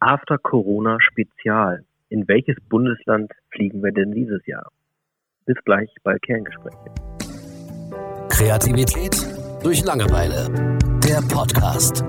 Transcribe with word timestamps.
After 0.00 0.38
Corona 0.38 0.96
Spezial. 1.00 1.84
In 2.08 2.28
welches 2.28 2.56
Bundesland 2.68 3.32
fliegen 3.50 3.82
wir 3.82 3.90
denn 3.90 4.12
dieses 4.12 4.46
Jahr? 4.46 4.70
Bis 5.44 5.56
gleich 5.64 5.92
bei 6.04 6.16
Kerngespräche. 6.20 6.94
Kreativität 8.28 9.16
durch 9.64 9.84
Langeweile. 9.84 10.78
Der 11.02 11.20
Podcast. 11.26 12.04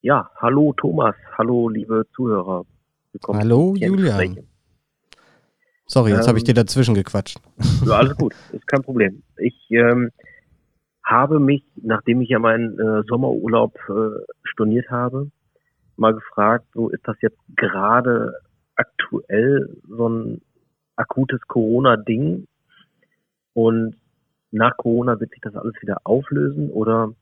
Ja, 0.00 0.28
hallo 0.40 0.72
Thomas, 0.76 1.14
hallo 1.38 1.68
liebe 1.68 2.04
Zuhörer. 2.16 2.64
Willkommen 3.12 3.38
hallo 3.38 3.76
Julian. 3.76 4.51
Sorry, 5.92 6.12
jetzt 6.12 6.22
ähm, 6.22 6.28
habe 6.28 6.38
ich 6.38 6.44
dir 6.44 6.54
dazwischen 6.54 6.94
gequatscht. 6.94 7.38
Ja, 7.84 7.98
alles 7.98 8.16
gut, 8.16 8.34
ist 8.50 8.66
kein 8.66 8.82
Problem. 8.82 9.22
Ich 9.36 9.54
ähm, 9.68 10.10
habe 11.04 11.38
mich, 11.38 11.62
nachdem 11.76 12.22
ich 12.22 12.30
ja 12.30 12.38
meinen 12.38 12.78
äh, 12.78 13.02
Sommerurlaub 13.06 13.78
äh, 13.90 14.24
storniert 14.42 14.88
habe, 14.88 15.30
mal 15.96 16.14
gefragt, 16.14 16.64
so 16.72 16.88
ist 16.88 17.06
das 17.06 17.16
jetzt 17.20 17.36
gerade 17.56 18.32
aktuell 18.74 19.76
so 19.86 20.08
ein 20.08 20.40
akutes 20.96 21.42
Corona-Ding 21.46 22.46
und 23.52 23.96
nach 24.50 24.74
Corona 24.78 25.20
wird 25.20 25.32
sich 25.32 25.42
das 25.42 25.54
alles 25.56 25.74
wieder 25.82 25.98
auflösen 26.04 26.70
oder 26.70 27.12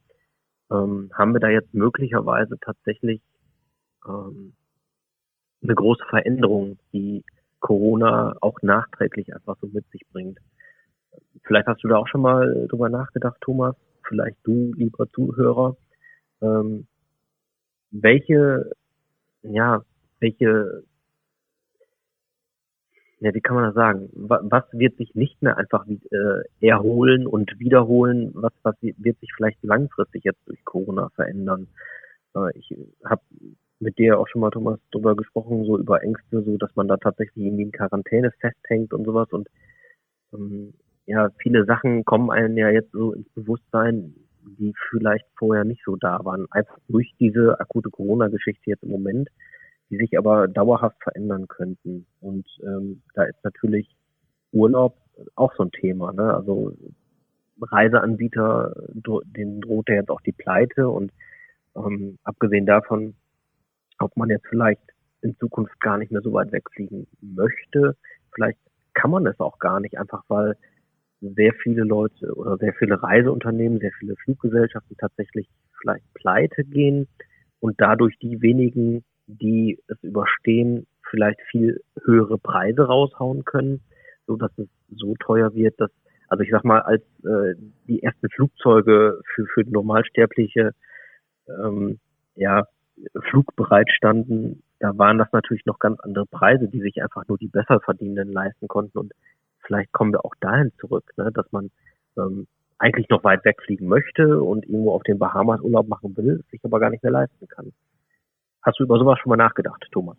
ähm, 0.71 1.11
haben 1.13 1.33
wir 1.33 1.41
da 1.41 1.49
jetzt 1.49 1.75
möglicherweise 1.75 2.57
tatsächlich 2.61 3.21
ähm, 4.07 4.53
eine 5.61 5.75
große 5.75 6.05
Veränderung, 6.09 6.79
die 6.93 7.25
Corona 7.61 8.35
auch 8.41 8.61
nachträglich 8.63 9.35
einfach 9.35 9.57
so 9.61 9.69
mit 9.69 9.89
sich 9.91 10.03
bringt. 10.13 10.39
Vielleicht 11.45 11.67
hast 11.67 11.83
du 11.85 11.89
da 11.89 11.97
auch 11.97 12.09
schon 12.09 12.23
mal 12.23 12.67
drüber 12.69 12.89
nachgedacht, 12.89 13.37
Thomas, 13.41 13.77
vielleicht 14.07 14.39
du, 14.45 14.73
lieber 14.75 15.09
Zuhörer, 15.11 15.77
ähm, 16.43 16.87
welche, 17.91 18.71
ja, 19.43 19.83
welche, 20.21 20.85
ja, 23.21 23.35
wie 23.35 23.41
kann 23.41 23.57
man 23.57 23.65
das 23.65 23.75
sagen? 23.75 24.09
Was 24.15 24.65
wird 24.73 24.97
sich 24.97 25.15
nicht 25.15 25.43
mehr 25.43 25.59
einfach 25.59 25.87
äh, 25.87 26.67
erholen 26.67 27.27
und 27.27 27.59
wiederholen? 27.59 28.31
Was, 28.35 28.53
was 28.63 28.77
wird 28.81 29.19
sich 29.21 29.31
vielleicht 29.37 29.63
langfristig 29.63 30.25
jetzt 30.25 30.41
durch 30.47 30.65
Corona 30.65 31.11
verändern? 31.11 31.69
Äh, 32.35 32.57
ich 32.59 32.75
habe 33.05 33.23
mit 33.81 33.99
dir 33.99 34.19
auch 34.19 34.29
schon 34.29 34.43
mal, 34.43 34.51
Thomas, 34.51 34.79
drüber 34.93 35.17
gesprochen, 35.17 35.65
so 35.65 35.79
über 35.79 36.03
Ängste, 36.03 36.43
so 36.43 36.57
dass 36.59 36.75
man 36.77 36.87
da 36.87 36.97
tatsächlich 36.97 37.45
irgendwie 37.45 37.65
in 37.65 37.73
Quarantäne 37.73 38.31
festhängt 38.41 38.93
und 38.93 39.05
sowas. 39.05 39.29
Und 39.33 39.49
ähm, 40.35 40.75
ja, 41.07 41.31
viele 41.39 41.65
Sachen 41.65 42.05
kommen 42.05 42.31
einem 42.31 42.57
ja 42.57 42.69
jetzt 42.69 42.93
so 42.93 43.13
ins 43.13 43.29
Bewusstsein, 43.31 44.15
die 44.59 44.75
vielleicht 44.91 45.27
vorher 45.37 45.65
nicht 45.65 45.83
so 45.85 45.97
da 45.97 46.25
waren. 46.25 46.47
Einfach 46.51 46.79
durch 46.89 47.13
diese 47.19 47.59
akute 47.59 47.91
Corona-Geschichte 47.91 48.63
jetzt 48.67 48.83
im 48.83 48.91
Moment, 48.91 49.29
die 49.89 49.97
sich 49.97 50.17
aber 50.19 50.47
dauerhaft 50.47 51.03
verändern 51.03 51.49
könnten. 51.49 52.07
Und 52.21 52.47
ähm, 52.63 53.03
da 53.15 53.25
ist 53.25 53.43
natürlich 53.43 53.97
Urlaub 54.53 54.97
auch 55.35 55.55
so 55.57 55.65
ein 55.65 55.73
Thema. 55.73 56.13
Ne? 56.13 56.35
Also 56.35 56.77
Reiseanbieter, 57.61 58.75
denen 59.37 59.61
droht 59.61 59.89
ja 59.89 59.97
jetzt 59.97 60.11
auch 60.11 60.21
die 60.21 60.33
Pleite 60.33 60.89
und 60.89 61.13
ähm, 61.77 62.19
abgesehen 62.25 62.67
davon 62.67 63.15
ob 64.01 64.17
man 64.17 64.31
jetzt 64.31 64.47
vielleicht 64.49 64.81
in 65.23 65.37
Zukunft 65.37 65.79
gar 65.81 65.99
nicht 65.99 66.11
mehr 66.11 66.23
so 66.23 66.33
weit 66.33 66.53
wegfliegen 66.53 67.07
möchte. 67.21 67.97
Vielleicht 68.35 68.59
kann 68.95 69.11
man 69.11 69.27
es 69.27 69.39
auch 69.39 69.59
gar 69.59 69.81
nicht, 69.81 69.99
einfach 69.99 70.23
weil 70.29 70.57
sehr 71.21 71.53
viele 71.63 71.83
Leute 71.85 72.35
oder 72.35 72.57
sehr 72.57 72.73
viele 72.75 73.03
Reiseunternehmen, 73.03 73.79
sehr 73.79 73.93
viele 73.99 74.17
Fluggesellschaften 74.25 74.97
tatsächlich 74.97 75.49
vielleicht 75.81 76.05
pleite 76.15 76.65
gehen 76.65 77.07
und 77.61 77.75
dadurch 77.79 78.19
die 78.19 78.41
wenigen, 78.41 79.05
die 79.27 79.79
es 79.89 80.03
überstehen, 80.03 80.87
vielleicht 81.11 81.41
viel 81.51 81.81
höhere 82.05 82.39
Preise 82.39 82.83
raushauen 82.83 83.45
können, 83.45 83.81
so 84.27 84.37
dass 84.37 84.51
es 84.57 84.69
so 84.91 85.15
teuer 85.17 85.55
wird, 85.55 85.79
dass 85.79 85.91
also 86.29 86.45
ich 86.45 86.51
sag 86.53 86.65
mal, 86.65 86.81
als 86.83 87.03
äh, 87.25 87.55
die 87.89 88.03
ersten 88.05 88.29
Flugzeuge 88.31 89.21
für 89.35 89.47
für 89.47 89.65
Normalsterbliche 89.65 90.73
ähm, 91.49 91.99
ja 92.37 92.67
flugbereit 93.31 93.91
standen, 93.91 94.63
da 94.79 94.97
waren 94.97 95.19
das 95.19 95.29
natürlich 95.33 95.67
noch 95.67 95.79
ganz 95.79 96.01
andere 96.01 96.27
Preise, 96.27 96.69
die 96.69 96.81
sich 96.81 97.03
einfach 97.03 97.27
nur 97.29 97.39
die 97.39 97.49
Besserverdienenden 97.49 98.33
leisten 98.33 98.69
konnten. 98.69 98.99
Und 98.99 99.13
vielleicht 99.61 99.93
kommen 99.93 100.13
wir 100.13 100.25
auch 100.25 100.35
dahin 100.41 100.73
zurück, 100.81 101.05
ne, 101.17 101.31
dass 101.33 101.51
man 101.53 101.71
ähm, 102.17 102.47
eigentlich 102.79 103.09
noch 103.11 103.23
weit 103.25 103.45
wegfliegen 103.45 103.89
möchte 103.89 104.43
und 104.43 104.65
irgendwo 104.65 104.93
auf 104.93 105.03
den 105.03 105.19
Bahamas 105.19 105.61
Urlaub 105.61 105.89
machen 105.89 106.17
will, 106.17 106.43
sich 106.51 106.61
aber 106.65 106.81
gar 106.81 106.91
nicht 106.91 107.03
mehr 107.03 107.13
leisten 107.13 107.47
kann. 107.49 107.73
Hast 108.63 108.79
du 108.79 108.85
über 108.85 108.99
sowas 108.99 109.19
schon 109.23 109.31
mal 109.31 109.37
nachgedacht, 109.37 109.87
Thomas? 109.93 110.17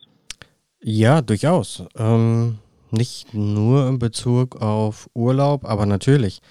Ja, 0.80 1.22
durchaus. 1.22 1.88
Ähm, 1.98 2.60
nicht 2.92 3.34
nur 3.34 3.88
in 3.88 4.00
Bezug 4.00 4.62
auf 4.62 5.10
Urlaub, 5.14 5.66
aber 5.66 5.86
natürlich 5.86 6.42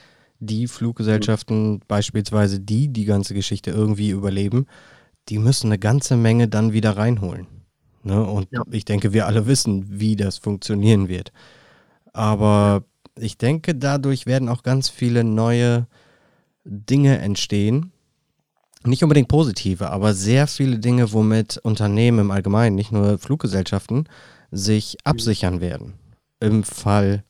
die 0.41 0.67
Fluggesellschaften, 0.67 1.73
mhm. 1.73 1.81
beispielsweise 1.87 2.61
die 2.61 2.89
die 2.89 3.05
ganze 3.05 3.35
Geschichte 3.35 3.71
irgendwie 3.71 4.11
überleben, 4.11 4.67
die 5.31 5.39
müssen 5.39 5.69
eine 5.69 5.79
ganze 5.79 6.17
Menge 6.17 6.49
dann 6.49 6.73
wieder 6.73 6.97
reinholen. 6.97 7.47
Ne? 8.03 8.23
Und 8.23 8.49
ja. 8.51 8.63
ich 8.71 8.85
denke, 8.85 9.13
wir 9.13 9.27
alle 9.27 9.47
wissen, 9.47 9.87
wie 9.89 10.17
das 10.17 10.39
funktionieren 10.39 11.09
wird. 11.09 11.33
Aber 12.13 12.83
ich 13.17 13.39
denke, 13.39 13.75
dadurch 13.75 14.27
werden 14.27 14.49
auch 14.49 14.63
ganz 14.63 14.89
viele 14.89 15.23
neue 15.23 15.87
Dinge 16.65 17.19
entstehen. 17.19 17.93
Nicht 18.85 19.03
unbedingt 19.03 19.29
positive, 19.29 19.91
aber 19.91 20.15
sehr 20.15 20.47
viele 20.47 20.79
Dinge, 20.79 21.13
womit 21.13 21.59
Unternehmen 21.59 22.19
im 22.19 22.31
Allgemeinen, 22.31 22.77
nicht 22.77 22.93
nur 22.93 23.19
Fluggesellschaften, 23.19 24.09
sich 24.51 24.95
mhm. 24.95 25.11
absichern 25.11 25.61
werden. 25.61 25.95
Im 26.41 26.65
Fall, 26.65 27.23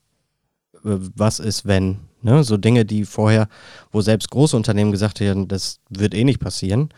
äh, 0.84 0.96
was 1.16 1.40
ist, 1.40 1.66
wenn. 1.66 1.98
Ne? 2.22 2.44
So 2.44 2.56
Dinge, 2.56 2.84
die 2.84 3.04
vorher, 3.04 3.48
wo 3.90 4.00
selbst 4.00 4.30
große 4.30 4.56
Unternehmen 4.56 4.92
gesagt 4.92 5.20
haben, 5.20 5.48
das 5.48 5.80
wird 5.88 6.14
eh 6.14 6.24
nicht 6.24 6.40
passieren, 6.40 6.90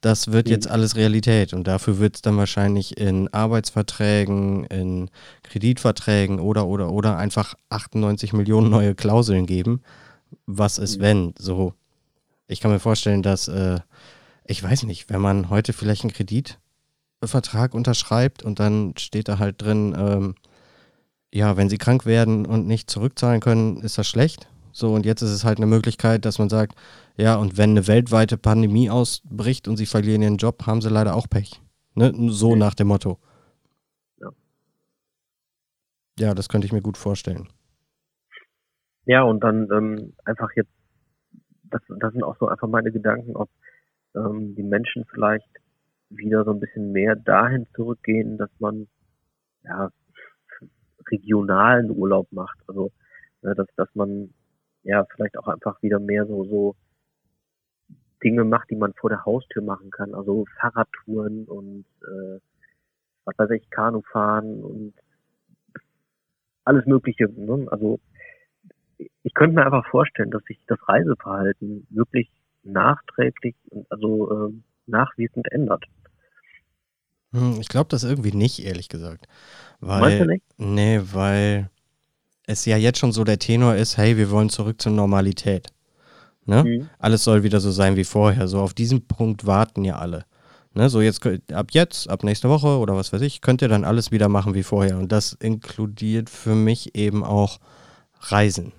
das 0.00 0.30
wird 0.30 0.46
mhm. 0.46 0.52
jetzt 0.52 0.68
alles 0.68 0.96
Realität 0.96 1.52
und 1.52 1.66
dafür 1.66 1.98
wird 1.98 2.16
es 2.16 2.22
dann 2.22 2.36
wahrscheinlich 2.36 2.96
in 2.98 3.32
Arbeitsverträgen, 3.32 4.64
in 4.66 5.10
Kreditverträgen 5.42 6.38
oder 6.38 6.66
oder 6.66 6.90
oder 6.90 7.16
einfach 7.16 7.54
98 7.70 8.32
Millionen 8.32 8.70
neue 8.70 8.94
Klauseln 8.94 9.46
geben. 9.46 9.82
Was 10.46 10.78
ist, 10.78 10.98
mhm. 10.98 11.02
wenn? 11.02 11.34
So, 11.38 11.74
ich 12.46 12.60
kann 12.60 12.70
mir 12.70 12.80
vorstellen, 12.80 13.22
dass, 13.22 13.48
äh, 13.48 13.80
ich 14.44 14.62
weiß 14.62 14.84
nicht, 14.84 15.10
wenn 15.10 15.20
man 15.20 15.50
heute 15.50 15.72
vielleicht 15.72 16.02
einen 16.02 16.12
Kreditvertrag 16.12 17.74
unterschreibt 17.74 18.42
und 18.42 18.60
dann 18.60 18.94
steht 18.98 19.28
da 19.28 19.38
halt 19.38 19.60
drin, 19.60 19.96
ähm, 19.98 20.34
ja, 21.32 21.56
wenn 21.56 21.68
sie 21.68 21.78
krank 21.78 22.06
werden 22.06 22.46
und 22.46 22.66
nicht 22.66 22.88
zurückzahlen 22.88 23.40
können, 23.40 23.80
ist 23.82 23.98
das 23.98 24.06
schlecht. 24.08 24.48
So, 24.78 24.94
und 24.94 25.04
jetzt 25.04 25.22
ist 25.22 25.32
es 25.32 25.44
halt 25.44 25.58
eine 25.58 25.66
Möglichkeit, 25.66 26.24
dass 26.24 26.38
man 26.38 26.48
sagt, 26.48 26.76
ja, 27.16 27.34
und 27.34 27.58
wenn 27.58 27.70
eine 27.70 27.88
weltweite 27.88 28.38
Pandemie 28.38 28.90
ausbricht 28.90 29.66
und 29.66 29.76
sie 29.76 29.86
verlieren 29.86 30.22
ihren 30.22 30.36
Job, 30.36 30.68
haben 30.68 30.80
sie 30.80 30.88
leider 30.88 31.16
auch 31.16 31.28
Pech. 31.28 31.60
Ne? 31.96 32.12
So 32.30 32.54
nach 32.54 32.74
dem 32.74 32.86
Motto. 32.86 33.18
Ja. 34.20 34.30
Ja, 36.20 36.34
das 36.34 36.48
könnte 36.48 36.66
ich 36.68 36.72
mir 36.72 36.80
gut 36.80 36.96
vorstellen. 36.96 37.48
Ja, 39.04 39.22
und 39.22 39.42
dann 39.42 39.68
ähm, 39.72 40.12
einfach 40.24 40.50
jetzt, 40.54 40.70
das, 41.64 41.82
das 41.88 42.12
sind 42.12 42.22
auch 42.22 42.36
so 42.38 42.46
einfach 42.46 42.68
meine 42.68 42.92
Gedanken, 42.92 43.34
ob 43.34 43.50
ähm, 44.14 44.54
die 44.54 44.62
Menschen 44.62 45.04
vielleicht 45.06 45.50
wieder 46.08 46.44
so 46.44 46.52
ein 46.52 46.60
bisschen 46.60 46.92
mehr 46.92 47.16
dahin 47.16 47.66
zurückgehen, 47.74 48.38
dass 48.38 48.50
man 48.60 48.86
ja 49.64 49.90
regionalen 51.10 51.90
Urlaub 51.90 52.30
macht. 52.30 52.60
Also 52.68 52.92
ja, 53.42 53.54
dass, 53.54 53.66
dass 53.74 53.88
man 53.94 54.32
ja 54.82 55.04
vielleicht 55.14 55.38
auch 55.38 55.48
einfach 55.48 55.82
wieder 55.82 55.98
mehr 55.98 56.26
so 56.26 56.44
so 56.44 56.76
Dinge 58.22 58.44
macht, 58.44 58.70
die 58.70 58.76
man 58.76 58.94
vor 58.94 59.10
der 59.10 59.24
Haustür 59.24 59.62
machen 59.62 59.90
kann. 59.90 60.14
Also 60.14 60.44
Fahrradtouren 60.60 61.44
und 61.44 61.84
äh, 62.02 62.40
was 63.24 63.38
weiß 63.38 63.50
ich, 63.50 63.70
Kanufahren 63.70 64.62
und 64.64 64.94
alles 66.64 66.86
Mögliche. 66.86 67.28
Ne? 67.28 67.66
Also 67.70 68.00
ich 69.22 69.34
könnte 69.34 69.56
mir 69.56 69.64
einfach 69.64 69.86
vorstellen, 69.90 70.30
dass 70.30 70.42
sich 70.44 70.58
das 70.66 70.78
Reiseverhalten 70.88 71.86
wirklich 71.90 72.30
nachträglich, 72.62 73.54
also 73.88 74.48
äh, 74.48 74.52
nachwirkend 74.86 75.50
ändert. 75.52 75.84
Hm, 77.32 77.58
ich 77.60 77.68
glaube 77.68 77.88
das 77.90 78.04
irgendwie 78.04 78.32
nicht, 78.32 78.64
ehrlich 78.64 78.88
gesagt. 78.88 79.26
Weil, 79.80 80.00
Meinst 80.00 80.20
du 80.20 80.26
nicht? 80.26 80.44
Nee, 80.56 81.00
weil 81.12 81.70
es 82.48 82.64
ja 82.64 82.76
jetzt 82.76 82.98
schon 82.98 83.12
so 83.12 83.24
der 83.24 83.38
Tenor 83.38 83.74
ist, 83.74 83.98
hey, 83.98 84.16
wir 84.16 84.30
wollen 84.30 84.48
zurück 84.48 84.80
zur 84.80 84.92
Normalität. 84.92 85.68
Ne? 86.46 86.64
Mhm. 86.64 86.88
Alles 86.98 87.22
soll 87.22 87.42
wieder 87.42 87.60
so 87.60 87.70
sein 87.70 87.96
wie 87.96 88.04
vorher. 88.04 88.48
So 88.48 88.60
auf 88.60 88.72
diesen 88.72 89.06
Punkt 89.06 89.46
warten 89.46 89.84
ja 89.84 89.98
alle. 89.98 90.24
Ne? 90.72 90.88
So 90.88 91.02
jetzt 91.02 91.20
ab 91.52 91.68
jetzt, 91.72 92.08
ab 92.08 92.24
nächster 92.24 92.48
Woche 92.48 92.78
oder 92.78 92.96
was 92.96 93.12
weiß 93.12 93.20
ich, 93.20 93.42
könnt 93.42 93.60
ihr 93.60 93.68
dann 93.68 93.84
alles 93.84 94.10
wieder 94.12 94.30
machen 94.30 94.54
wie 94.54 94.62
vorher. 94.62 94.96
Und 94.96 95.12
das 95.12 95.34
inkludiert 95.34 96.30
für 96.30 96.54
mich 96.54 96.94
eben 96.96 97.22
auch 97.22 97.60
Reisen. 98.20 98.72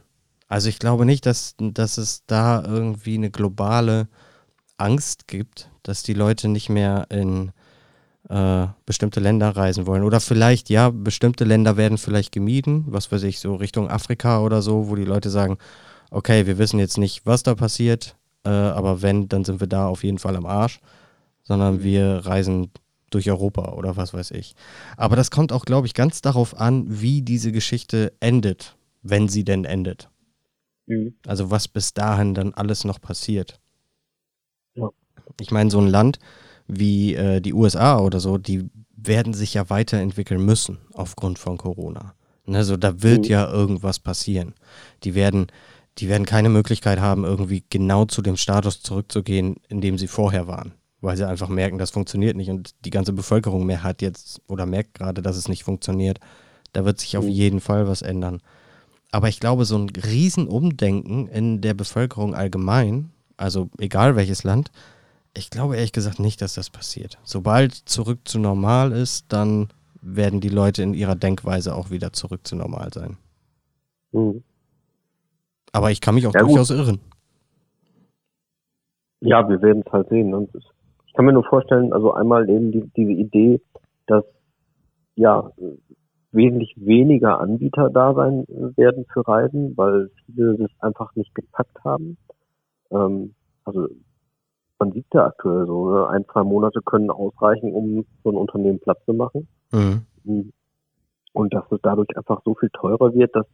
Also 0.48 0.68
ich 0.68 0.80
glaube 0.80 1.06
nicht, 1.06 1.27
dass, 1.27 1.54
dass 1.60 2.00
es 2.00 2.24
da 2.25 2.63
irgendwie 2.66 3.16
eine 3.16 3.30
globale 3.30 4.07
Angst 4.77 5.27
gibt, 5.27 5.69
dass 5.83 6.01
die 6.01 6.16
Leute 6.16 6.48
nicht 6.48 6.69
mehr 6.69 7.06
in 7.12 7.51
äh, 8.29 8.67
bestimmte 8.85 9.19
Länder 9.19 9.49
reisen 9.49 9.87
wollen. 9.87 10.03
Oder 10.03 10.19
vielleicht, 10.19 10.69
ja, 10.69 10.89
bestimmte 10.91 11.43
Länder 11.43 11.77
werden 11.77 11.97
vielleicht 11.97 12.31
gemieden, 12.31 12.85
was 12.87 13.11
weiß 13.11 13.23
ich, 13.23 13.39
so 13.39 13.55
Richtung 13.55 13.89
Afrika 13.89 14.41
oder 14.41 14.61
so, 14.61 14.87
wo 14.87 14.95
die 14.95 15.05
Leute 15.05 15.29
sagen, 15.29 15.57
okay, 16.11 16.45
wir 16.45 16.57
wissen 16.57 16.79
jetzt 16.79 16.97
nicht, 16.97 17.25
was 17.25 17.43
da 17.43 17.55
passiert, 17.55 18.15
äh, 18.45 18.49
aber 18.49 19.01
wenn, 19.01 19.27
dann 19.27 19.45
sind 19.45 19.59
wir 19.59 19.67
da 19.67 19.87
auf 19.87 20.03
jeden 20.03 20.19
Fall 20.19 20.35
am 20.35 20.45
Arsch, 20.45 20.79
sondern 21.43 21.75
mhm. 21.75 21.83
wir 21.83 22.25
reisen 22.25 22.71
durch 23.09 23.29
Europa 23.29 23.73
oder 23.73 23.97
was 23.97 24.13
weiß 24.13 24.31
ich. 24.31 24.55
Aber 24.95 25.15
das 25.15 25.31
kommt 25.31 25.51
auch, 25.51 25.65
glaube 25.65 25.87
ich, 25.87 25.95
ganz 25.95 26.21
darauf 26.21 26.59
an, 26.59 26.85
wie 26.87 27.23
diese 27.23 27.51
Geschichte 27.51 28.13
endet, 28.19 28.77
wenn 29.01 29.27
sie 29.27 29.43
denn 29.43 29.65
endet. 29.65 30.09
Mhm. 30.85 31.15
Also 31.25 31.49
was 31.49 31.67
bis 31.67 31.95
dahin 31.95 32.35
dann 32.35 32.53
alles 32.53 32.83
noch 32.83 33.01
passiert. 33.01 33.59
Ja. 34.75 34.89
Ich 35.39 35.49
meine, 35.49 35.71
so 35.71 35.79
ein 35.79 35.87
Land 35.87 36.19
wie 36.69 37.16
äh, 37.16 37.42
die 37.42 37.54
USA 37.54 38.00
oder 38.00 38.19
so, 38.19 38.38
die 38.38 38.69
werden 38.95 39.33
sich 39.33 39.54
ja 39.54 39.69
weiterentwickeln 39.69 40.44
müssen 40.44 40.77
aufgrund 40.94 41.39
von 41.39 41.57
Corona. 41.57 42.13
Ne, 42.45 42.63
so, 42.63 42.77
da 42.77 43.01
wird 43.01 43.25
mhm. 43.25 43.31
ja 43.31 43.51
irgendwas 43.51 44.00
passieren. 44.00 44.54
Die 45.04 45.16
werden, 45.16 45.48
die 45.98 46.10
werden 46.10 46.25
keine 46.25 46.50
Möglichkeit 46.50 47.00
haben, 47.00 47.25
irgendwie 47.25 47.63
genau 47.69 48.06
zu 48.06 48.21
dem 48.21 48.38
Status 48.38 48.81
zurückzugehen, 48.81 49.57
in 49.68 49.81
dem 49.81 49.98
sie 49.98 50.07
vorher 50.07 50.48
waren 50.48 50.74
weil 51.01 51.18
sie 51.18 51.27
einfach 51.27 51.50
merken, 51.50 51.77
das 51.77 51.92
funktioniert 51.92 52.36
nicht 52.36 52.50
und 52.50 52.71
die 52.86 52.89
ganze 52.89 53.13
Bevölkerung 53.13 53.66
mehr 53.66 53.83
hat 53.83 54.01
jetzt 54.01 54.42
oder 54.48 54.66
merkt 54.66 54.95
gerade, 54.95 55.21
dass 55.21 55.38
es 55.38 55.48
nicht 55.48 55.63
funktioniert. 55.63 56.19
Da 56.74 56.86
wird 56.86 57.00
sich 57.00 57.18
auf 57.18 57.25
mhm. 57.25 57.31
jeden 57.31 57.62
Fall 57.62 57.88
was 57.88 58.01
ändern. 58.01 58.42
Aber 59.12 59.27
ich 59.27 59.39
glaube, 59.39 59.66
so 59.66 59.77
ein 59.77 59.89
Riesenumdenken 59.89 61.27
in 61.27 61.62
der 61.62 61.74
Bevölkerung 61.74 62.36
allgemein, 62.36 63.12
also 63.38 63.69
egal 63.80 64.16
welches 64.16 64.44
Land, 64.44 64.71
ich 65.33 65.49
glaube 65.49 65.75
ehrlich 65.75 65.91
gesagt 65.91 66.19
nicht, 66.19 66.41
dass 66.41 66.55
das 66.55 66.69
passiert. 66.69 67.17
Sobald 67.23 67.73
zurück 67.73 68.19
zu 68.25 68.39
normal 68.39 68.91
ist, 68.91 69.31
dann 69.31 69.69
werden 70.01 70.39
die 70.39 70.49
Leute 70.49 70.83
in 70.83 70.93
ihrer 70.93 71.15
Denkweise 71.15 71.75
auch 71.75 71.89
wieder 71.91 72.13
zurück 72.13 72.45
zu 72.45 72.55
normal 72.55 72.89
sein. 72.93 73.17
Mhm. 74.11 74.43
Aber 75.71 75.91
ich 75.91 76.01
kann 76.01 76.15
mich 76.15 76.25
auch 76.25 76.33
ja, 76.33 76.41
durchaus 76.41 76.69
gut. 76.69 76.77
irren. 76.77 76.99
Ja, 79.21 79.47
wir 79.47 79.61
werden 79.61 79.83
es 79.85 79.91
halt 79.91 80.09
sehen. 80.09 80.29
Ne? 80.29 80.47
Ich 81.05 81.13
kann 81.13 81.25
mir 81.25 81.33
nur 81.33 81.43
vorstellen, 81.43 81.91
also 81.93 82.13
einmal 82.13 82.49
eben 82.49 82.71
die, 82.71 82.89
diese 82.95 83.11
Idee, 83.11 83.61
dass 84.07 84.23
ja 85.15 85.51
wesentlich 86.31 86.73
weniger 86.77 87.39
Anbieter 87.39 87.89
da 87.89 88.13
sein 88.13 88.45
werden 88.47 89.05
für 89.11 89.27
Reisen, 89.27 89.75
weil 89.75 90.09
viele 90.25 90.57
das 90.57 90.71
einfach 90.79 91.13
nicht 91.15 91.33
gepackt 91.35 91.83
haben. 91.83 92.17
Ähm, 92.91 93.33
also 93.65 93.87
man 94.79 94.91
sieht 94.93 95.05
ja 95.13 95.27
aktuell 95.27 95.65
so, 95.65 95.91
ne? 95.91 96.07
ein, 96.07 96.25
zwei 96.31 96.43
Monate 96.43 96.81
können 96.81 97.11
ausreichen, 97.11 97.73
um 97.73 98.05
so 98.23 98.31
ein 98.31 98.37
Unternehmen 98.37 98.79
Platz 98.79 99.03
zu 99.05 99.13
machen. 99.13 99.47
Mhm. 99.71 100.05
mhm. 100.23 100.51
Und 101.31 101.53
dass 101.53 101.71
es 101.71 101.79
dadurch 101.83 102.09
einfach 102.17 102.41
so 102.43 102.55
viel 102.55 102.69
teurer 102.71 103.13
wird, 103.13 103.35
dass 103.35 103.45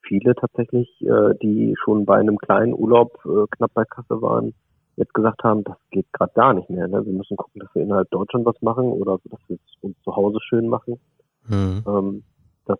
viele 0.00 0.34
tatsächlich, 0.34 0.88
äh, 1.02 1.34
die 1.42 1.74
schon 1.84 2.06
bei 2.06 2.16
einem 2.16 2.38
kleinen 2.38 2.72
Urlaub 2.72 3.18
äh, 3.26 3.46
knapp 3.50 3.72
bei 3.74 3.84
Kasse 3.84 4.22
waren, 4.22 4.54
jetzt 4.96 5.12
gesagt 5.12 5.42
haben, 5.44 5.64
das 5.64 5.76
geht 5.90 6.10
gerade 6.12 6.32
gar 6.34 6.54
nicht 6.54 6.70
mehr. 6.70 6.88
Ne? 6.88 7.04
Wir 7.04 7.12
müssen 7.12 7.36
gucken, 7.36 7.60
dass 7.60 7.74
wir 7.74 7.82
innerhalb 7.82 8.10
Deutschland 8.10 8.46
was 8.46 8.60
machen 8.62 8.86
oder 8.86 9.18
dass 9.24 9.40
wir 9.48 9.56
es 9.56 9.82
uns 9.82 9.96
zu 10.02 10.14
Hause 10.14 10.38
schön 10.40 10.68
machen. 10.68 10.98
Mhm. 11.46 11.82
Ähm, 11.86 12.22
das, 12.64 12.78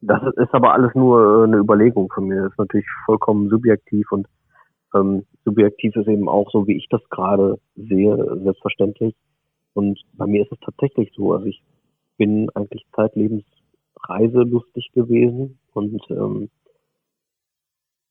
das 0.00 0.22
ist 0.36 0.52
aber 0.54 0.72
alles 0.72 0.94
nur 0.94 1.42
äh, 1.42 1.44
eine 1.44 1.56
Überlegung 1.56 2.10
von 2.12 2.26
mir. 2.26 2.42
Das 2.42 2.52
ist 2.52 2.58
natürlich 2.58 2.86
vollkommen 3.06 3.48
subjektiv 3.48 4.10
und 4.12 4.26
ähm, 4.94 5.24
subjektiv 5.44 5.96
ist 5.96 6.08
eben 6.08 6.28
auch 6.28 6.50
so, 6.50 6.66
wie 6.66 6.76
ich 6.76 6.86
das 6.90 7.02
gerade 7.10 7.58
sehe, 7.76 8.38
selbstverständlich. 8.42 9.14
Und 9.74 10.00
bei 10.14 10.26
mir 10.26 10.42
ist 10.42 10.52
es 10.52 10.60
tatsächlich 10.60 11.12
so. 11.16 11.32
Also 11.32 11.46
ich 11.46 11.62
bin 12.18 12.50
eigentlich 12.50 12.84
zeitlebens 12.94 13.44
reiselustig 14.04 14.90
gewesen 14.92 15.58
und 15.74 16.02
ähm, 16.10 16.50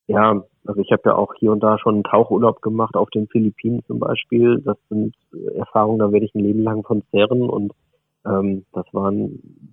ja, 0.07 0.43
also 0.65 0.81
ich 0.81 0.91
habe 0.91 1.03
ja 1.05 1.15
auch 1.15 1.33
hier 1.35 1.51
und 1.51 1.61
da 1.61 1.77
schon 1.77 1.95
einen 1.95 2.03
Tauchurlaub 2.03 2.61
gemacht, 2.61 2.95
auf 2.95 3.09
den 3.09 3.27
Philippinen 3.27 3.83
zum 3.85 3.99
Beispiel. 3.99 4.59
Das 4.59 4.77
sind 4.89 5.15
Erfahrungen, 5.55 5.99
da 5.99 6.11
werde 6.11 6.25
ich 6.25 6.35
ein 6.35 6.43
Leben 6.43 6.63
lang 6.63 6.83
von 6.83 7.03
zerren 7.11 7.49
und 7.49 7.73
ähm, 8.25 8.65
das 8.73 8.85
waren 8.93 9.67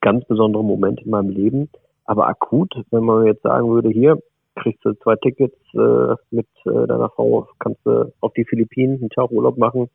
ganz 0.00 0.24
besondere 0.26 0.64
Momente 0.64 1.04
in 1.04 1.10
meinem 1.10 1.30
Leben. 1.30 1.70
Aber 2.04 2.26
akut, 2.26 2.74
wenn 2.90 3.04
man 3.04 3.26
jetzt 3.26 3.42
sagen 3.42 3.68
würde, 3.70 3.88
hier 3.88 4.18
kriegst 4.56 4.84
du 4.84 4.92
zwei 4.94 5.16
Tickets 5.16 5.56
äh, 5.74 6.14
mit 6.30 6.46
äh, 6.64 6.86
deiner 6.86 7.10
Frau, 7.10 7.48
kannst 7.58 7.80
du 7.84 8.12
auf 8.20 8.32
die 8.34 8.44
Philippinen 8.44 8.98
einen 9.00 9.10
Tauchurlaub 9.10 9.58
machen, 9.58 9.90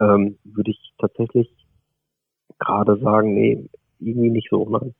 ähm, 0.00 0.38
würde 0.44 0.70
ich 0.70 0.92
tatsächlich 0.98 1.50
gerade 2.58 2.98
sagen, 2.98 3.34
nee, 3.34 3.68
irgendwie 3.98 4.30
nicht 4.30 4.48
so. 4.50 4.68
Ne? 4.68 4.94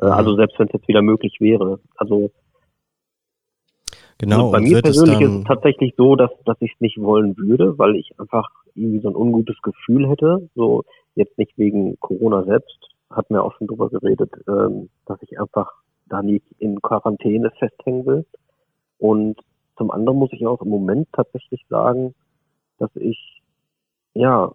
Äh, 0.00 0.06
also 0.06 0.36
selbst 0.36 0.58
wenn 0.58 0.66
es 0.66 0.72
jetzt 0.74 0.88
wieder 0.88 1.02
möglich 1.02 1.36
wäre. 1.40 1.80
Also 1.96 2.30
Genau. 4.20 4.46
Und 4.46 4.52
bei 4.52 4.60
mir 4.60 4.82
persönlich 4.82 5.18
ist 5.18 5.32
es 5.32 5.44
tatsächlich 5.44 5.94
so, 5.96 6.14
dass, 6.14 6.30
dass 6.44 6.58
ich 6.60 6.72
es 6.74 6.80
nicht 6.80 7.00
wollen 7.00 7.38
würde, 7.38 7.78
weil 7.78 7.96
ich 7.96 8.12
einfach 8.18 8.50
irgendwie 8.74 9.00
so 9.00 9.08
ein 9.08 9.16
ungutes 9.16 9.56
Gefühl 9.62 10.10
hätte. 10.10 10.50
So 10.54 10.84
jetzt 11.14 11.38
nicht 11.38 11.56
wegen 11.56 11.98
Corona 12.00 12.44
selbst, 12.44 12.78
hat 13.08 13.30
mir 13.30 13.42
auch 13.42 13.54
schon 13.56 13.66
drüber 13.66 13.88
geredet, 13.88 14.30
ähm, 14.46 14.90
dass 15.06 15.22
ich 15.22 15.40
einfach 15.40 15.72
da 16.06 16.22
nicht 16.22 16.44
in 16.58 16.82
Quarantäne 16.82 17.50
festhängen 17.58 18.04
will. 18.04 18.26
Und 19.00 19.40
zum 19.76 19.90
anderen 19.90 20.18
muss 20.18 20.32
ich 20.32 20.46
auch 20.46 20.60
im 20.60 20.68
Moment 20.68 21.08
tatsächlich 21.12 21.64
sagen, 21.68 22.14
dass 22.78 22.90
ich 22.94 23.42
ja 24.14 24.52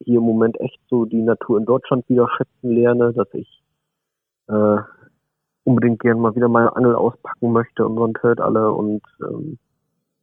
hier 0.00 0.18
im 0.18 0.24
Moment 0.24 0.58
echt 0.60 0.78
so 0.88 1.04
die 1.04 1.22
Natur 1.22 1.58
in 1.58 1.64
Deutschland 1.64 2.08
wieder 2.08 2.28
schätzen 2.36 2.70
lerne, 2.70 3.12
dass 3.12 3.28
ich 3.34 3.62
äh, 4.46 4.76
unbedingt 5.64 6.00
gerne 6.00 6.20
mal 6.20 6.34
wieder 6.36 6.48
meine 6.48 6.74
Angel 6.76 6.94
auspacken 6.94 7.52
möchte 7.52 7.84
und 7.84 7.96
man 7.96 8.14
hört 8.20 8.40
alle 8.40 8.72
und 8.72 9.02
ähm, 9.20 9.58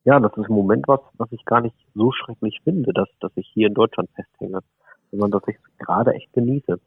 ja, 0.05 0.19
das 0.19 0.31
ist 0.37 0.47
im 0.47 0.55
Moment 0.55 0.87
was, 0.87 1.01
was 1.17 1.31
ich 1.31 1.43
gar 1.45 1.61
nicht 1.61 1.75
so 1.93 2.11
schrecklich 2.11 2.61
finde, 2.63 2.93
dass, 2.93 3.09
dass 3.19 3.31
ich 3.35 3.49
hier 3.53 3.67
in 3.67 3.73
Deutschland 3.73 4.09
festhänge, 4.15 4.59
sondern 5.11 5.31
dass 5.31 5.43
ich 5.47 5.55
es 5.55 5.85
gerade 5.85 6.13
echt 6.13 6.31
genieße. 6.33 6.79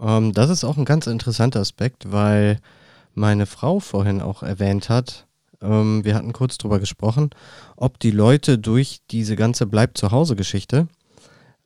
Ähm, 0.00 0.32
das 0.32 0.50
ist 0.50 0.64
auch 0.64 0.76
ein 0.76 0.84
ganz 0.84 1.06
interessanter 1.06 1.60
Aspekt, 1.60 2.12
weil 2.12 2.58
meine 3.14 3.46
Frau 3.46 3.78
vorhin 3.78 4.20
auch 4.20 4.42
erwähnt 4.42 4.90
hat, 4.90 5.26
ähm, 5.62 6.04
wir 6.04 6.14
hatten 6.14 6.32
kurz 6.32 6.58
drüber 6.58 6.78
gesprochen, 6.78 7.30
ob 7.76 7.98
die 7.98 8.10
Leute 8.10 8.58
durch 8.58 9.00
diese 9.10 9.36
ganze 9.36 9.66
Bleib 9.66 9.96
zu 9.96 10.10
Hause 10.10 10.36
Geschichte 10.36 10.88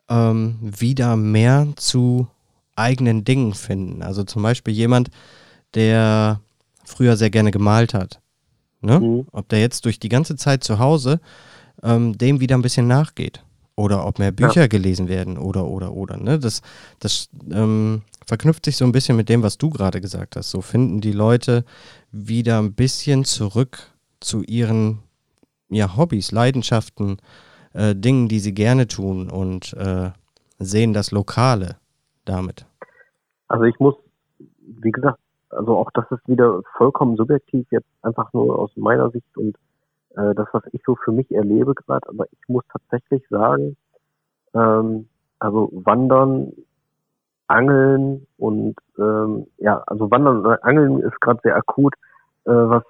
ähm, 0.08 0.58
wieder 0.60 1.16
mehr 1.16 1.68
zu 1.76 2.28
eigenen 2.76 3.24
Dingen 3.24 3.54
finden. 3.54 4.02
Also 4.02 4.24
zum 4.24 4.42
Beispiel 4.42 4.74
jemand, 4.74 5.10
der 5.74 6.40
früher 6.84 7.16
sehr 7.16 7.30
gerne 7.30 7.50
gemalt 7.50 7.94
hat. 7.94 8.20
Ne? 8.80 9.00
Mhm. 9.00 9.26
Ob 9.32 9.48
der 9.48 9.60
jetzt 9.60 9.84
durch 9.84 9.98
die 9.98 10.08
ganze 10.08 10.36
Zeit 10.36 10.62
zu 10.62 10.78
Hause 10.78 11.20
ähm, 11.82 12.16
dem 12.16 12.40
wieder 12.40 12.56
ein 12.56 12.62
bisschen 12.62 12.86
nachgeht. 12.86 13.42
Oder 13.78 14.06
ob 14.06 14.18
mehr 14.18 14.32
Bücher 14.32 14.62
ja. 14.62 14.66
gelesen 14.68 15.08
werden 15.08 15.36
oder, 15.36 15.66
oder, 15.66 15.92
oder. 15.92 16.16
Ne? 16.16 16.38
Das, 16.38 16.62
das 16.98 17.28
ähm, 17.50 18.02
verknüpft 18.26 18.64
sich 18.64 18.76
so 18.76 18.86
ein 18.86 18.92
bisschen 18.92 19.18
mit 19.18 19.28
dem, 19.28 19.42
was 19.42 19.58
du 19.58 19.68
gerade 19.68 20.00
gesagt 20.00 20.36
hast. 20.36 20.50
So 20.50 20.62
finden 20.62 21.02
die 21.02 21.12
Leute 21.12 21.64
wieder 22.16 22.58
ein 22.58 22.74
bisschen 22.74 23.24
zurück 23.24 23.78
zu 24.20 24.42
ihren 24.42 25.00
ja, 25.68 25.96
Hobbys, 25.96 26.32
Leidenschaften, 26.32 27.18
äh, 27.74 27.94
Dingen, 27.94 28.28
die 28.28 28.38
sie 28.38 28.54
gerne 28.54 28.86
tun 28.86 29.30
und 29.30 29.74
äh, 29.74 30.10
sehen 30.58 30.92
das 30.92 31.10
Lokale 31.10 31.76
damit. 32.24 32.66
Also 33.48 33.64
ich 33.64 33.78
muss, 33.78 33.94
wie 34.38 34.90
gesagt, 34.90 35.18
also 35.50 35.76
auch 35.76 35.90
das 35.92 36.04
ist 36.10 36.26
wieder 36.26 36.62
vollkommen 36.76 37.16
subjektiv, 37.16 37.66
jetzt 37.70 37.88
einfach 38.02 38.32
nur 38.32 38.58
aus 38.58 38.70
meiner 38.76 39.10
Sicht 39.10 39.36
und 39.36 39.56
äh, 40.16 40.34
das, 40.34 40.48
was 40.52 40.62
ich 40.72 40.82
so 40.84 40.96
für 40.96 41.12
mich 41.12 41.30
erlebe 41.30 41.74
gerade, 41.74 42.08
aber 42.08 42.26
ich 42.32 42.48
muss 42.48 42.64
tatsächlich 42.72 43.22
sagen, 43.28 43.76
ähm, 44.54 45.08
also 45.38 45.70
Wandern, 45.72 46.52
Angeln 47.48 48.26
und 48.38 48.74
ähm, 48.98 49.46
ja, 49.58 49.82
also 49.86 50.10
Wandern 50.10 50.40
oder 50.40 50.64
Angeln 50.64 51.00
ist 51.00 51.20
gerade 51.20 51.40
sehr 51.44 51.56
akut, 51.56 51.94
äh, 52.46 52.50
was 52.50 52.84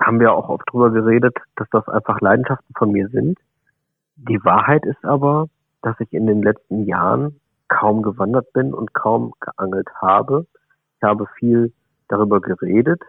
haben 0.00 0.20
wir 0.20 0.32
auch 0.32 0.48
oft 0.48 0.64
drüber 0.70 0.90
geredet, 0.90 1.36
dass 1.56 1.68
das 1.70 1.88
einfach 1.88 2.20
Leidenschaften 2.20 2.74
von 2.76 2.92
mir 2.92 3.08
sind. 3.08 3.38
Die 4.16 4.42
Wahrheit 4.44 4.84
ist 4.86 5.04
aber, 5.04 5.48
dass 5.82 5.98
ich 6.00 6.12
in 6.12 6.26
den 6.26 6.42
letzten 6.42 6.84
Jahren 6.84 7.40
kaum 7.68 8.02
gewandert 8.02 8.52
bin 8.52 8.74
und 8.74 8.94
kaum 8.94 9.32
geangelt 9.40 9.88
habe. 10.00 10.46
Ich 10.96 11.02
habe 11.02 11.26
viel 11.38 11.72
darüber 12.08 12.40
geredet. 12.40 13.02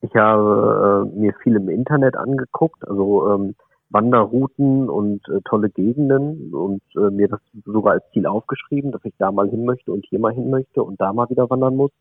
Ich 0.00 0.14
habe 0.14 1.08
äh, 1.14 1.18
mir 1.18 1.34
viel 1.42 1.56
im 1.56 1.68
Internet 1.68 2.16
angeguckt, 2.16 2.86
also 2.86 3.34
ähm, 3.34 3.54
Wanderrouten 3.90 4.90
und 4.90 5.26
äh, 5.28 5.40
tolle 5.44 5.70
Gegenden 5.70 6.52
und 6.52 6.82
äh, 6.96 7.10
mir 7.10 7.28
das 7.28 7.40
sogar 7.64 7.94
als 7.94 8.04
Ziel 8.12 8.26
aufgeschrieben, 8.26 8.92
dass 8.92 9.04
ich 9.04 9.14
da 9.18 9.30
mal 9.32 9.48
hin 9.48 9.64
möchte 9.64 9.92
und 9.92 10.04
hier 10.06 10.18
mal 10.18 10.32
hin 10.32 10.50
möchte 10.50 10.82
und 10.82 11.00
da 11.00 11.12
mal 11.12 11.30
wieder 11.30 11.48
wandern 11.48 11.76
muss. 11.76 11.92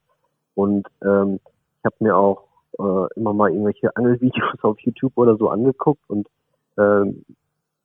Und 0.56 0.88
ähm, 1.04 1.40
ich 1.80 1.86
habe 1.86 1.96
mir 2.00 2.16
auch 2.18 2.44
äh, 2.80 3.20
immer 3.20 3.34
mal 3.34 3.52
irgendwelche 3.52 3.96
Angelvideos 3.96 4.60
auf 4.64 4.80
YouTube 4.80 5.14
oder 5.16 5.38
so 5.38 5.50
angeguckt 5.50 6.04
und 6.08 6.28
äh, 6.78 7.06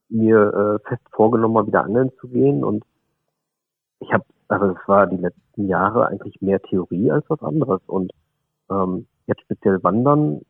mir 0.09 0.80
äh, 0.85 0.88
fest 0.88 1.02
vorgenommen, 1.12 1.54
mal 1.54 1.66
wieder 1.66 1.85
angeln 1.85 2.11
zu 2.20 2.28
gehen. 2.28 2.64
Und 2.64 2.85
ich 4.00 4.12
habe, 4.12 4.25
also 4.49 4.66
es 4.66 4.88
war 4.88 5.06
die 5.06 5.16
letzten 5.16 5.68
Jahre 5.68 6.06
eigentlich 6.06 6.40
mehr 6.40 6.61
Theorie 6.61 7.11
als 7.11 7.25
was 7.28 7.42
anderes. 7.42 7.80
Und 7.87 8.12
ähm, 8.70 9.06
jetzt 9.26 9.42
speziell 9.42 9.82
wandern, 9.82 10.40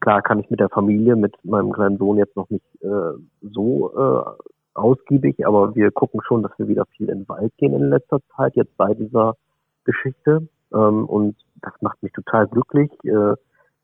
klar 0.00 0.22
kann 0.22 0.40
ich 0.40 0.50
mit 0.50 0.60
der 0.60 0.68
Familie, 0.68 1.16
mit 1.16 1.34
meinem 1.44 1.72
kleinen 1.72 1.98
Sohn 1.98 2.18
jetzt 2.18 2.36
noch 2.36 2.50
nicht 2.50 2.64
äh, 2.82 3.12
so 3.40 3.92
äh, 3.96 4.44
ausgiebig, 4.74 5.46
aber 5.46 5.74
wir 5.74 5.90
gucken 5.90 6.20
schon, 6.26 6.42
dass 6.42 6.52
wir 6.58 6.68
wieder 6.68 6.86
viel 6.96 7.08
in 7.08 7.20
den 7.20 7.28
Wald 7.28 7.52
gehen 7.56 7.74
in 7.74 7.90
letzter 7.90 8.20
Zeit, 8.36 8.56
jetzt 8.56 8.76
bei 8.76 8.94
dieser 8.94 9.36
Geschichte. 9.84 10.48
Ähm, 10.72 11.06
und 11.06 11.36
das 11.62 11.72
macht 11.80 12.02
mich 12.02 12.12
total 12.12 12.46
glücklich. 12.48 12.90
Äh, 13.04 13.34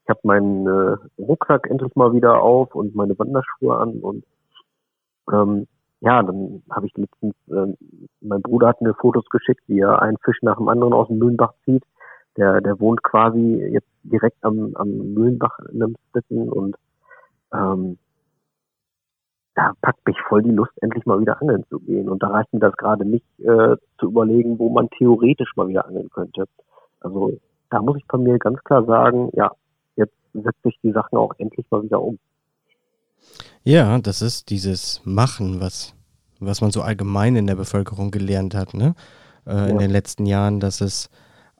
ich 0.07 0.11
habe 0.11 0.21
meinen 0.23 0.67
äh, 0.69 0.97
Rucksack 1.19 1.69
endlich 1.69 1.97
mal 1.97 2.13
wieder 2.13 2.41
auf 2.41 2.77
und 2.77 2.95
meine 2.95 3.19
Wanderschuhe 3.19 3.77
an 3.77 3.99
und 4.01 4.25
ähm, 5.33 5.67
ja, 6.01 6.23
dann 6.23 6.63
habe 6.71 6.87
ich 6.87 6.97
letztens, 6.97 7.35
äh, 7.49 7.75
mein 8.21 8.43
Bruder 8.43 8.69
hat 8.69 8.81
mir 8.81 8.95
Fotos 8.95 9.25
geschickt, 9.31 9.63
wie 9.67 9.81
er 9.81 10.01
einen 10.03 10.17
Fisch 10.25 10.39
nach 10.43 10.59
dem 10.59 10.69
anderen 10.69 10.93
aus 10.93 11.09
dem 11.09 11.19
Mühlenbach 11.19 11.55
zieht. 11.65 11.83
Der, 12.37 12.61
der 12.61 12.79
wohnt 12.79 13.03
quasi 13.03 13.39
jetzt 13.73 13.89
direkt 14.05 14.37
am, 14.45 14.77
am 14.77 14.91
Mühlenbach 14.91 15.59
in 15.73 15.83
einem 15.83 15.97
Sitten 16.13 16.49
und 16.51 16.77
ähm, 17.53 17.99
da 19.57 19.73
packt 19.81 20.07
mich 20.07 20.21
voll 20.29 20.43
die 20.43 20.51
Lust, 20.51 20.73
endlich 20.83 21.05
mal 21.07 21.19
wieder 21.19 21.41
angeln 21.41 21.65
zu 21.69 21.81
gehen. 21.81 22.09
Und 22.09 22.23
da 22.23 22.29
reicht 22.29 22.53
mir 22.53 22.61
das 22.61 22.77
gerade 22.77 23.05
nicht 23.05 23.27
äh, 23.41 23.77
zu 23.99 24.07
überlegen, 24.07 24.59
wo 24.61 24.69
man 24.69 24.89
theoretisch 24.91 25.51
mal 25.57 25.67
wieder 25.67 25.87
angeln 25.87 26.11
könnte. 26.11 26.45
Also 27.01 27.33
da 27.71 27.81
muss 27.81 27.97
ich 27.97 28.05
von 28.09 28.23
mir 28.23 28.39
ganz 28.39 28.63
klar 28.63 28.85
sagen, 28.85 29.31
ja, 29.33 29.51
jetzt 30.37 30.45
setze 30.45 30.69
ich 30.69 30.79
die 30.83 30.93
Sachen 30.93 31.19
auch 31.19 31.33
endlich 31.39 31.67
mal 31.71 31.83
wieder 31.83 32.01
um. 32.01 32.19
Ja, 33.65 33.99
das 33.99 34.23
ist 34.23 34.51
dieses 34.51 35.01
Machen, 35.05 35.61
was, 35.61 35.95
was 36.39 36.61
man 36.61 36.71
so 36.71 36.83
allgemein 36.83 37.37
in 37.37 37.47
der 37.47 37.57
Bevölkerung 37.57 38.11
gelernt 38.11 38.55
hat, 38.55 38.75
ne? 38.75 38.95
Äh, 39.47 39.55
ja. 39.55 39.67
In 39.67 39.79
den 39.79 39.91
letzten 39.91 40.27
Jahren, 40.27 40.61
dass 40.61 40.81
es 40.81 41.11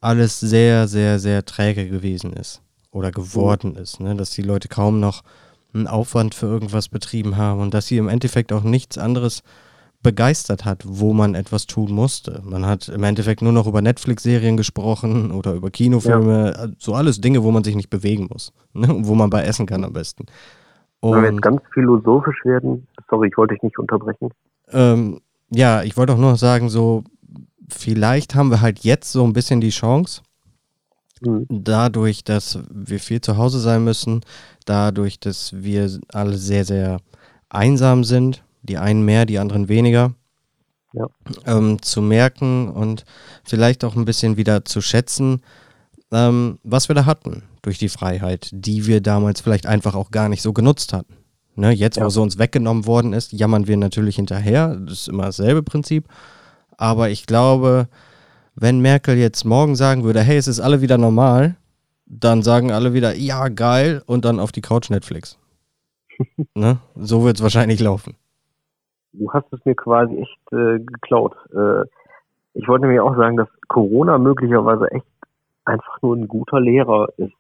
alles 0.01 0.39
sehr, 0.39 0.89
sehr, 0.89 1.19
sehr 1.19 1.45
träge 1.45 1.89
gewesen 1.89 2.33
ist 2.33 2.63
oder 2.91 3.11
geworden 3.11 3.73
mhm. 3.73 3.79
ist, 3.79 4.01
ne? 4.01 4.15
Dass 4.15 4.31
die 4.31 4.43
Leute 4.43 4.69
kaum 4.69 5.01
noch 5.01 5.23
einen 5.75 5.87
Aufwand 5.87 6.35
für 6.35 6.47
irgendwas 6.47 6.89
betrieben 6.89 7.37
haben 7.37 7.61
und 7.61 7.75
dass 7.75 7.87
sie 7.87 7.99
im 7.99 8.09
Endeffekt 8.09 8.53
auch 8.53 8.63
nichts 8.63 8.99
anderes 8.99 9.43
begeistert 10.07 10.65
hat, 10.65 10.85
wo 10.87 11.13
man 11.13 11.35
etwas 11.35 11.67
tun 11.67 11.91
musste. 11.91 12.41
Man 12.45 12.65
hat 12.65 12.89
im 12.89 13.03
Endeffekt 13.03 13.43
nur 13.43 13.51
noch 13.51 13.67
über 13.67 13.83
Netflix-Serien 13.83 14.57
gesprochen 14.57 15.33
oder 15.33 15.55
über 15.55 15.69
Kinofilme, 15.71 16.55
ja. 16.57 16.69
so 16.79 16.95
alles 16.95 17.21
Dinge, 17.21 17.43
wo 17.43 17.51
man 17.51 17.65
sich 17.65 17.75
nicht 17.75 17.91
bewegen 17.91 18.29
muss, 18.31 18.53
ne? 18.73 18.87
wo 19.01 19.17
man 19.17 19.31
bei 19.31 19.43
essen 19.43 19.67
kann 19.67 19.83
am 19.83 19.93
besten. 19.93 20.27
Und, 21.01 21.17
Wenn 21.17 21.23
wir 21.23 21.31
jetzt 21.33 21.43
ganz 21.43 21.61
philosophisch 21.75 22.45
werden, 22.45 22.87
sorry, 23.11 23.29
ich 23.29 23.37
wollte 23.37 23.55
dich 23.55 23.65
nicht 23.65 23.79
unterbrechen. 23.81 24.31
Ähm, 24.71 25.21
ja, 25.51 25.83
ich 25.83 25.97
wollte 25.97 26.13
auch 26.13 26.19
nur 26.19 26.37
sagen, 26.37 26.69
so 26.69 27.03
vielleicht 27.69 28.37
haben 28.37 28.51
wir 28.51 28.61
halt 28.61 28.85
jetzt 28.85 29.11
so 29.11 29.25
ein 29.25 29.33
bisschen 29.33 29.61
die 29.61 29.71
Chance, 29.71 30.23
mhm. 31.21 31.47
dadurch, 31.49 32.23
dass 32.23 32.61
wir 32.71 33.01
viel 33.01 33.21
zu 33.21 33.37
Hause 33.39 33.59
sein 33.59 33.83
müssen, 33.83 34.21
dadurch, 34.67 35.19
dass 35.19 35.53
wir 35.53 35.91
alle 36.13 36.39
sehr, 36.39 36.65
sehr 36.65 36.99
einsam 37.49 38.05
sind, 38.05 38.45
die 38.67 38.79
einen 38.79 39.05
mehr, 39.05 39.27
die 39.27 39.39
anderen 39.39 39.69
weniger, 39.69 40.15
ja. 40.93 41.07
ähm, 41.47 41.81
zu 41.83 42.03
merken 42.03 42.71
und 42.71 43.05
vielleicht 43.45 43.85
auch 43.85 43.97
ein 43.97 44.05
bisschen 44.05 44.37
wieder 44.37 44.65
zu 44.65 44.81
schätzen, 44.81 45.43
ähm, 46.13 46.59
was 46.63 46.89
wir 46.89 46.95
da 46.95 47.07
hatten 47.07 47.43
durch 47.63 47.79
die 47.79 47.89
Freiheit, 47.89 48.49
die 48.53 48.87
wir 48.87 49.01
damals 49.01 49.41
vielleicht 49.41 49.67
einfach 49.67 49.95
auch 49.95 50.11
gar 50.11 50.29
nicht 50.29 50.43
so 50.43 50.53
genutzt 50.53 50.93
hatten. 50.93 51.15
Ne, 51.59 51.71
jetzt, 51.71 51.97
ja. 51.97 52.05
wo 52.05 52.11
sie 52.11 52.21
uns 52.21 52.39
weggenommen 52.39 52.85
worden 52.85 53.15
ist, 53.15 53.33
jammern 53.33 53.67
wir 53.67 53.79
natürlich 53.79 54.17
hinterher. 54.17 54.77
Das 54.77 55.01
ist 55.01 55.09
immer 55.09 55.25
dasselbe 55.25 55.63
Prinzip. 55.63 56.07
Aber 56.77 57.09
ich 57.09 57.25
glaube, 57.25 57.89
wenn 58.55 58.81
Merkel 58.81 59.17
jetzt 59.17 59.45
morgen 59.45 59.75
sagen 59.75 60.05
würde, 60.05 60.21
hey, 60.21 60.37
es 60.37 60.49
ist 60.49 60.61
alle 60.61 60.83
wieder 60.83 60.99
normal, 60.99 61.57
dann 62.05 62.43
sagen 62.43 62.73
alle 62.73 62.93
wieder, 62.93 63.15
ja, 63.17 63.49
geil, 63.49 64.03
und 64.05 64.27
dann 64.27 64.39
auf 64.39 64.53
die 64.53 64.61
Couch 64.61 64.91
Netflix. 64.91 65.39
ne? 66.55 66.79
So 66.95 67.25
wird 67.25 67.39
es 67.39 67.43
wahrscheinlich 67.43 67.81
laufen. 67.81 68.17
Du 69.19 69.33
hast 69.33 69.51
es 69.53 69.65
mir 69.65 69.75
quasi 69.75 70.17
echt 70.17 70.53
äh, 70.53 70.79
geklaut. 70.79 71.35
Äh, 71.53 71.85
ich 72.55 72.69
wollte 72.69 72.87
nämlich 72.87 73.01
auch 73.01 73.17
sagen, 73.17 73.37
dass 73.37 73.49
Corona 73.69 74.19
möglicherweise 74.19 74.91
echt 74.91 75.07
einfach 75.65 76.01
nur 76.03 76.17
ein 76.17 76.29
guter 76.29 76.61
Lehrer 76.61 77.09
ist. 77.17 77.35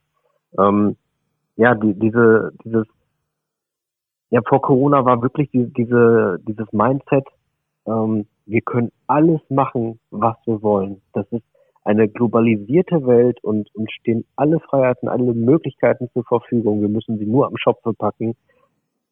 Ähm, 0.59 0.97
ja, 1.57 1.75
die, 1.75 1.95
diese, 1.95 2.53
dieses, 2.65 2.87
ja, 4.31 4.41
vor 4.47 4.61
Corona 4.61 5.05
war 5.05 5.23
wirklich 5.23 5.51
die, 5.51 5.73
diese, 5.73 6.39
dieses 6.47 6.71
Mindset, 6.73 7.27
ähm, 7.87 8.27
wir 8.47 8.61
können 8.61 8.93
alles 9.07 9.41
machen, 9.49 9.99
was 10.11 10.37
wir 10.47 10.63
wollen. 10.63 11.03
Das 11.13 11.27
ist 11.31 11.45
eine 11.85 12.09
globalisierte 12.09 13.07
Welt 13.07 13.43
und 13.45 13.73
uns 13.75 13.91
stehen 13.93 14.25
alle 14.37 14.61
Freiheiten, 14.61 15.09
alle 15.09 15.33
Möglichkeiten 15.35 16.09
zur 16.13 16.25
Verfügung. 16.25 16.81
Wir 16.81 16.89
müssen 16.89 17.19
sie 17.19 17.27
nur 17.27 17.47
am 17.47 17.57
Shop 17.57 17.81
verpacken. 17.83 18.35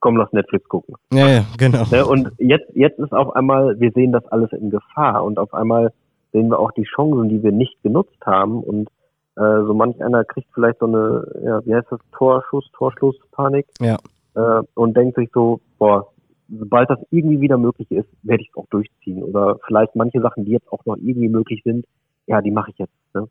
Komm, 0.05 0.19
lass 0.19 0.31
Netflix 0.35 0.69
gucken. 0.69 0.97
Ja, 1.15 1.27
ja, 1.31 1.45
genau. 1.57 1.85
Ne, 1.91 2.05
und 2.05 2.31
jetzt, 2.37 2.71
jetzt 2.75 2.99
ist 2.99 3.13
auf 3.15 3.35
einmal, 3.35 3.81
wir 3.81 3.91
sehen 3.93 4.13
das 4.13 4.27
alles 4.27 4.53
in 4.53 4.69
Gefahr 4.69 5.25
und 5.25 5.39
auf 5.39 5.55
einmal 5.55 5.95
sehen 6.31 6.51
wir 6.51 6.59
auch 6.59 6.73
die 6.73 6.85
Chancen, 6.85 7.31
die 7.31 7.43
wir 7.43 7.53
nicht 7.53 7.83
genutzt 7.83 8.21
haben 8.23 8.63
und 8.63 8.91
äh, 9.37 9.65
so 9.67 9.73
manch 9.73 10.05
einer 10.05 10.23
kriegt 10.25 10.49
vielleicht 10.53 10.81
so 10.81 10.87
eine, 10.89 11.27
ja, 11.43 11.65
wie 11.65 11.75
heißt 11.75 11.87
das, 11.91 12.01
Torschuss, 12.13 12.71
Torschlusspanik. 12.77 13.65
Ja. 13.81 13.97
Äh, 14.35 14.63
und 14.75 14.95
denkt 14.95 15.17
sich 15.17 15.31
so, 15.33 15.61
boah, 15.79 16.07
sobald 16.51 16.91
das 16.91 16.99
irgendwie 17.11 17.41
wieder 17.41 17.57
möglich 17.57 17.91
ist, 17.91 18.09
werde 18.25 18.43
ich 18.43 18.51
es 18.51 18.57
auch 18.59 18.67
durchziehen. 18.67 19.23
Oder 19.23 19.57
vielleicht 19.67 19.97
manche 19.97 20.21
Sachen, 20.21 20.45
die 20.45 20.53
jetzt 20.53 20.71
auch 20.71 20.85
noch 20.85 20.99
irgendwie 20.99 21.31
möglich 21.31 21.63
sind, 21.65 21.87
ja, 22.27 22.43
die 22.43 22.51
mache 22.51 22.73
ich 22.73 22.77
jetzt. 22.77 22.93
Ne? 23.15 23.27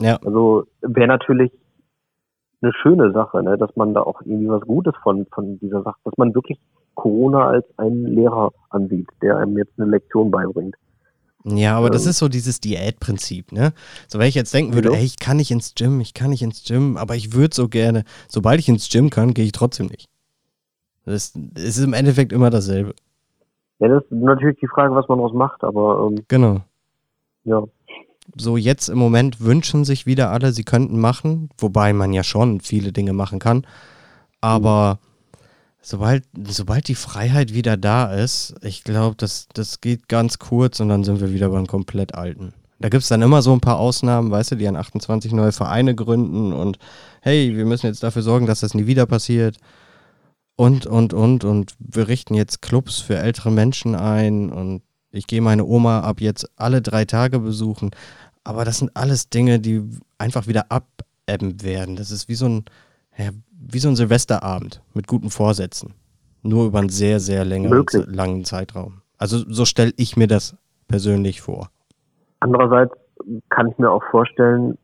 Ja. 0.00 0.18
Also 0.24 0.64
wäre 0.80 1.06
natürlich 1.06 1.52
eine 2.62 2.72
schöne 2.72 3.12
Sache, 3.12 3.42
ne, 3.42 3.58
dass 3.58 3.74
man 3.76 3.94
da 3.94 4.02
auch 4.02 4.20
irgendwie 4.22 4.48
was 4.48 4.62
Gutes 4.62 4.94
von, 5.02 5.26
von 5.32 5.58
dieser 5.58 5.82
Sache, 5.82 5.98
dass 6.04 6.14
man 6.16 6.34
wirklich 6.34 6.58
Corona 6.94 7.48
als 7.48 7.66
einen 7.78 8.06
Lehrer 8.06 8.52
ansieht, 8.70 9.08
der 9.22 9.38
einem 9.38 9.58
jetzt 9.58 9.72
eine 9.78 9.90
Lektion 9.90 10.30
beibringt. 10.30 10.74
Ja, 11.44 11.76
aber 11.76 11.86
ähm, 11.86 11.92
das 11.92 12.06
ist 12.06 12.18
so 12.18 12.28
dieses 12.28 12.60
Diätprinzip, 12.60 13.52
ne? 13.52 13.72
So, 14.08 14.18
wenn 14.18 14.26
ich 14.26 14.34
jetzt 14.34 14.52
denken 14.52 14.74
würde, 14.74 14.92
ey, 14.92 15.04
ich 15.04 15.16
kann 15.16 15.36
nicht 15.36 15.50
ins 15.52 15.74
Gym, 15.74 16.00
ich 16.00 16.12
kann 16.12 16.30
nicht 16.30 16.42
ins 16.42 16.64
Gym, 16.64 16.96
aber 16.96 17.14
ich 17.14 17.34
würde 17.34 17.54
so 17.54 17.68
gerne, 17.68 18.04
sobald 18.28 18.58
ich 18.58 18.68
ins 18.68 18.88
Gym 18.90 19.10
kann, 19.10 19.32
gehe 19.32 19.44
ich 19.44 19.52
trotzdem 19.52 19.86
nicht. 19.86 20.08
Das, 21.04 21.32
das 21.34 21.64
ist 21.64 21.84
im 21.84 21.92
Endeffekt 21.92 22.32
immer 22.32 22.50
dasselbe. 22.50 22.94
Ja, 23.78 23.88
das 23.88 24.02
ist 24.02 24.10
natürlich 24.10 24.58
die 24.58 24.66
Frage, 24.66 24.94
was 24.94 25.06
man 25.08 25.18
daraus 25.18 25.34
macht, 25.34 25.62
aber. 25.62 26.08
Ähm, 26.10 26.24
genau. 26.26 26.62
Ja. 27.44 27.62
So, 28.34 28.56
jetzt 28.56 28.88
im 28.88 28.98
Moment 28.98 29.40
wünschen 29.40 29.84
sich 29.84 30.06
wieder 30.06 30.30
alle, 30.30 30.52
sie 30.52 30.64
könnten 30.64 30.98
machen, 30.98 31.50
wobei 31.58 31.92
man 31.92 32.12
ja 32.12 32.24
schon 32.24 32.60
viele 32.60 32.92
Dinge 32.92 33.12
machen 33.12 33.38
kann. 33.38 33.66
Aber 34.40 34.98
mhm. 35.00 35.38
sobald, 35.80 36.24
sobald 36.48 36.88
die 36.88 36.94
Freiheit 36.94 37.54
wieder 37.54 37.76
da 37.76 38.12
ist, 38.12 38.54
ich 38.62 38.84
glaube, 38.84 39.16
das, 39.16 39.48
das 39.54 39.80
geht 39.80 40.08
ganz 40.08 40.38
kurz 40.38 40.80
und 40.80 40.88
dann 40.88 41.04
sind 41.04 41.20
wir 41.20 41.32
wieder 41.32 41.50
beim 41.50 41.66
komplett 41.66 42.14
Alten. 42.14 42.52
Da 42.78 42.90
gibt 42.90 43.02
es 43.02 43.08
dann 43.08 43.22
immer 43.22 43.40
so 43.40 43.52
ein 43.52 43.60
paar 43.60 43.78
Ausnahmen, 43.78 44.30
weißt 44.30 44.52
du, 44.52 44.56
die 44.56 44.68
an 44.68 44.76
28 44.76 45.32
neue 45.32 45.52
Vereine 45.52 45.94
gründen 45.94 46.52
und 46.52 46.78
hey, 47.22 47.56
wir 47.56 47.64
müssen 47.64 47.86
jetzt 47.86 48.02
dafür 48.02 48.22
sorgen, 48.22 48.46
dass 48.46 48.60
das 48.60 48.74
nie 48.74 48.86
wieder 48.86 49.06
passiert 49.06 49.56
und, 50.56 50.86
und, 50.86 51.14
und. 51.14 51.44
Und 51.44 51.74
wir 51.78 52.08
richten 52.08 52.34
jetzt 52.34 52.62
Clubs 52.62 53.00
für 53.00 53.18
ältere 53.18 53.50
Menschen 53.50 53.94
ein 53.94 54.50
und 54.50 54.82
ich 55.16 55.26
gehe 55.26 55.40
meine 55.40 55.64
Oma 55.64 56.00
ab 56.00 56.20
jetzt 56.20 56.50
alle 56.56 56.82
drei 56.82 57.04
Tage 57.04 57.38
besuchen. 57.38 57.90
Aber 58.44 58.64
das 58.64 58.78
sind 58.78 58.92
alles 58.94 59.28
Dinge, 59.28 59.58
die 59.58 59.82
einfach 60.18 60.46
wieder 60.46 60.66
abebben 60.70 61.62
werden. 61.62 61.96
Das 61.96 62.10
ist 62.10 62.28
wie 62.28 62.34
so 62.34 62.46
ein, 62.46 62.64
ja, 63.16 63.30
wie 63.50 63.78
so 63.78 63.88
ein 63.88 63.96
Silvesterabend 63.96 64.82
mit 64.94 65.06
guten 65.06 65.30
Vorsätzen. 65.30 65.94
Nur 66.42 66.66
über 66.66 66.78
einen 66.78 66.90
sehr, 66.90 67.18
sehr 67.18 67.44
längeren, 67.44 67.84
langen 68.06 68.44
Zeitraum. 68.44 69.02
Also 69.18 69.38
so 69.48 69.64
stelle 69.64 69.92
ich 69.96 70.16
mir 70.16 70.28
das 70.28 70.56
persönlich 70.86 71.40
vor. 71.40 71.70
Andererseits 72.40 72.94
kann 73.48 73.70
ich 73.70 73.78
mir 73.78 73.90
auch 73.90 74.04
vorstellen, 74.10 74.78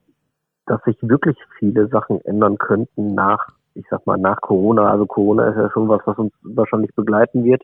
dass 0.66 0.82
sich 0.84 0.96
wirklich 1.02 1.36
viele 1.58 1.88
Sachen 1.88 2.20
ändern 2.24 2.58
könnten 2.58 3.14
nach 3.14 3.52
ich 3.74 3.86
sag 3.90 4.06
mal, 4.06 4.18
nach 4.18 4.40
Corona, 4.40 4.90
also 4.90 5.06
Corona 5.06 5.48
ist 5.48 5.56
ja 5.56 5.70
schon 5.70 5.88
was, 5.88 6.00
was 6.04 6.18
uns 6.18 6.32
wahrscheinlich 6.42 6.94
begleiten 6.94 7.44
wird. 7.44 7.62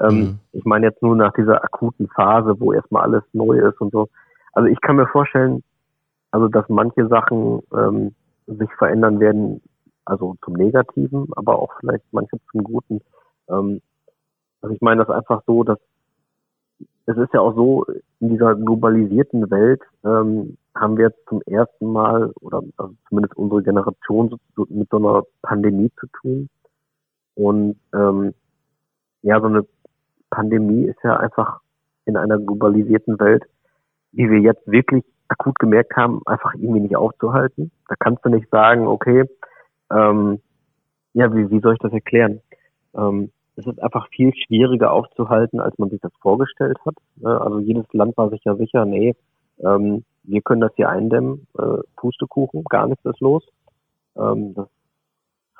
Ähm, 0.00 0.18
mhm. 0.18 0.38
Ich 0.52 0.64
meine 0.64 0.86
jetzt 0.86 1.02
nur 1.02 1.16
nach 1.16 1.32
dieser 1.34 1.62
akuten 1.62 2.08
Phase, 2.08 2.58
wo 2.58 2.72
erstmal 2.72 3.02
alles 3.02 3.22
neu 3.32 3.58
ist 3.58 3.80
und 3.80 3.92
so. 3.92 4.08
Also 4.52 4.68
ich 4.68 4.80
kann 4.80 4.96
mir 4.96 5.06
vorstellen, 5.06 5.62
also 6.30 6.48
dass 6.48 6.68
manche 6.68 7.06
Sachen 7.08 7.62
ähm, 7.74 8.14
sich 8.46 8.70
verändern 8.78 9.20
werden, 9.20 9.60
also 10.04 10.36
zum 10.44 10.54
Negativen, 10.54 11.28
aber 11.36 11.58
auch 11.58 11.72
vielleicht 11.80 12.04
manche 12.12 12.38
zum 12.50 12.64
Guten. 12.64 13.00
Ähm, 13.48 13.80
also 14.62 14.74
ich 14.74 14.80
meine 14.80 15.04
das 15.04 15.14
einfach 15.14 15.42
so, 15.46 15.64
dass 15.64 15.78
es 17.06 17.16
ist 17.16 17.34
ja 17.34 17.40
auch 17.40 17.54
so, 17.54 17.84
in 18.20 18.30
dieser 18.30 18.54
globalisierten 18.54 19.50
Welt 19.50 19.82
ähm, 20.04 20.56
haben 20.74 20.96
wir 20.96 21.06
jetzt 21.06 21.28
zum 21.28 21.42
ersten 21.42 21.92
Mal, 21.92 22.32
oder 22.40 22.62
also 22.76 22.94
zumindest 23.08 23.36
unsere 23.36 23.62
Generation, 23.62 24.38
mit 24.68 24.88
so 24.90 24.96
einer 24.96 25.24
Pandemie 25.42 25.90
zu 25.98 26.06
tun. 26.20 26.48
Und 27.34 27.76
ähm, 27.94 28.34
ja, 29.22 29.40
so 29.40 29.46
eine 29.46 29.66
Pandemie 30.30 30.84
ist 30.84 30.98
ja 31.02 31.16
einfach 31.16 31.60
in 32.06 32.16
einer 32.16 32.38
globalisierten 32.38 33.18
Welt, 33.20 33.44
wie 34.12 34.30
wir 34.30 34.38
jetzt 34.38 34.66
wirklich 34.66 35.04
akut 35.28 35.58
gemerkt 35.58 35.96
haben, 35.96 36.20
einfach 36.26 36.54
irgendwie 36.54 36.80
nicht 36.80 36.96
aufzuhalten. 36.96 37.70
Da 37.88 37.94
kannst 37.98 38.24
du 38.24 38.30
nicht 38.30 38.48
sagen, 38.50 38.86
okay, 38.86 39.24
ähm, 39.92 40.40
ja, 41.12 41.32
wie, 41.34 41.50
wie 41.50 41.60
soll 41.60 41.74
ich 41.74 41.80
das 41.80 41.92
erklären? 41.92 42.40
Ähm, 42.94 43.30
es 43.56 43.66
ist 43.66 43.82
einfach 43.82 44.08
viel 44.08 44.32
schwieriger 44.34 44.92
aufzuhalten, 44.92 45.60
als 45.60 45.76
man 45.78 45.90
sich 45.90 46.00
das 46.00 46.12
vorgestellt 46.20 46.78
hat. 46.84 46.94
Also 47.22 47.58
jedes 47.60 47.86
Land 47.92 48.16
war 48.16 48.30
sich 48.30 48.42
ja 48.44 48.54
sicher, 48.56 48.84
nee, 48.84 49.14
ähm, 49.58 50.04
wir 50.22 50.42
können 50.42 50.60
das 50.60 50.72
hier 50.76 50.88
eindämmen, 50.88 51.46
äh, 51.58 51.82
Pustekuchen, 51.96 52.64
gar 52.64 52.86
nichts 52.86 53.04
ist 53.04 53.20
los. 53.20 53.46
Ähm, 54.16 54.54
das 54.54 54.68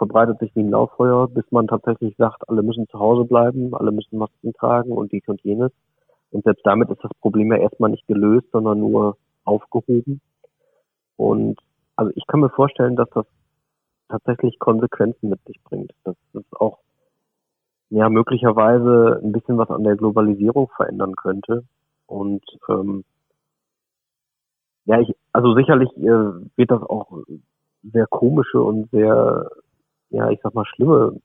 verbreitet 0.00 0.38
sich 0.38 0.56
wie 0.56 0.60
ein 0.60 0.70
Lauffeuer, 0.70 1.28
bis 1.28 1.44
man 1.50 1.66
tatsächlich 1.66 2.16
sagt, 2.16 2.48
alle 2.48 2.62
müssen 2.62 2.88
zu 2.88 2.98
Hause 2.98 3.26
bleiben, 3.26 3.74
alle 3.74 3.92
müssen 3.92 4.16
Masken 4.16 4.54
tragen 4.54 4.92
und 4.92 5.12
dies 5.12 5.28
und 5.28 5.42
jenes. 5.42 5.72
Und 6.30 6.42
selbst 6.44 6.64
damit 6.64 6.88
ist 6.88 7.04
das 7.04 7.10
Problem 7.20 7.52
ja 7.52 7.58
erstmal 7.58 7.90
nicht 7.90 8.06
gelöst, 8.06 8.46
sondern 8.50 8.80
nur 8.80 9.18
aufgehoben. 9.44 10.22
Und 11.16 11.60
also 11.96 12.10
ich 12.14 12.26
kann 12.26 12.40
mir 12.40 12.48
vorstellen, 12.48 12.96
dass 12.96 13.10
das 13.10 13.26
tatsächlich 14.08 14.58
Konsequenzen 14.58 15.28
mit 15.28 15.44
sich 15.44 15.62
bringt. 15.62 15.92
Dass 16.04 16.16
das 16.32 16.44
auch 16.52 16.78
ja 17.90 18.08
möglicherweise 18.08 19.20
ein 19.22 19.32
bisschen 19.32 19.58
was 19.58 19.68
an 19.68 19.84
der 19.84 19.96
Globalisierung 19.96 20.70
verändern 20.76 21.14
könnte. 21.14 21.64
Und 22.06 22.44
ähm, 22.70 23.04
ja, 24.86 24.98
ich, 24.98 25.14
also 25.34 25.54
sicherlich 25.54 25.90
äh, 25.98 26.32
wird 26.56 26.70
das 26.70 26.82
auch 26.84 27.12
sehr 27.82 28.06
komische 28.06 28.62
und 28.62 28.90
sehr, 28.90 29.50
ja, 30.10 30.30
ich 30.30 30.40
sag 30.42 30.54
mal, 30.54 30.64
schlimme 30.66 31.20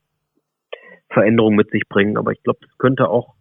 Veränderungen 1.09 1.55
mit 1.55 1.71
sich 1.71 1.83
bringen. 1.89 2.17
Aber 2.17 2.31
ich 2.31 2.41
glaube, 2.43 2.59
das 2.61 2.77
könnte 2.77 3.09
auch, 3.09 3.35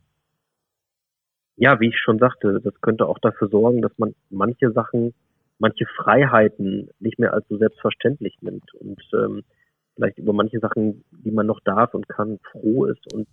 ja, 1.56 1.80
wie 1.80 1.88
ich 1.88 1.98
schon 1.98 2.18
sagte, 2.18 2.60
das 2.60 2.80
könnte 2.80 3.06
auch 3.06 3.18
dafür 3.18 3.48
sorgen, 3.48 3.82
dass 3.82 3.96
man 3.98 4.14
manche 4.30 4.72
Sachen, 4.72 5.14
manche 5.58 5.86
Freiheiten 5.86 6.90
nicht 6.98 7.18
mehr 7.18 7.32
als 7.32 7.46
so 7.48 7.56
selbstverständlich 7.56 8.36
nimmt 8.40 8.74
und 8.74 9.00
ähm, 9.14 9.42
vielleicht 9.94 10.18
über 10.18 10.32
manche 10.32 10.58
Sachen, 10.58 11.04
die 11.12 11.30
man 11.30 11.46
noch 11.46 11.60
darf 11.60 11.94
und 11.94 12.08
kann, 12.08 12.38
froh 12.50 12.86
ist 12.86 13.12
und 13.14 13.28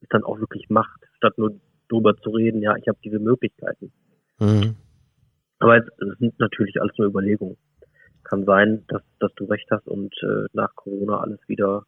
es 0.00 0.08
dann 0.08 0.24
auch 0.24 0.38
wirklich 0.40 0.70
macht, 0.70 1.00
statt 1.16 1.36
nur 1.36 1.60
drüber 1.88 2.16
zu 2.16 2.30
reden, 2.30 2.62
ja, 2.62 2.76
ich 2.76 2.88
habe 2.88 2.98
diese 3.04 3.18
Möglichkeiten. 3.18 3.92
Mhm. 4.38 4.76
Aber 5.58 5.76
es, 5.76 5.84
es, 5.98 6.18
sind 6.18 6.38
natürlich 6.38 6.80
alles 6.80 6.96
nur 6.96 7.08
Überlegungen. 7.08 7.56
Kann 8.30 8.44
sein, 8.44 8.84
dass, 8.88 9.02
dass 9.18 9.32
du 9.36 9.44
recht 9.44 9.66
hast 9.70 9.86
und 9.86 10.14
äh, 10.22 10.46
nach 10.52 10.74
Corona 10.76 11.20
alles 11.20 11.40
wieder 11.48 11.84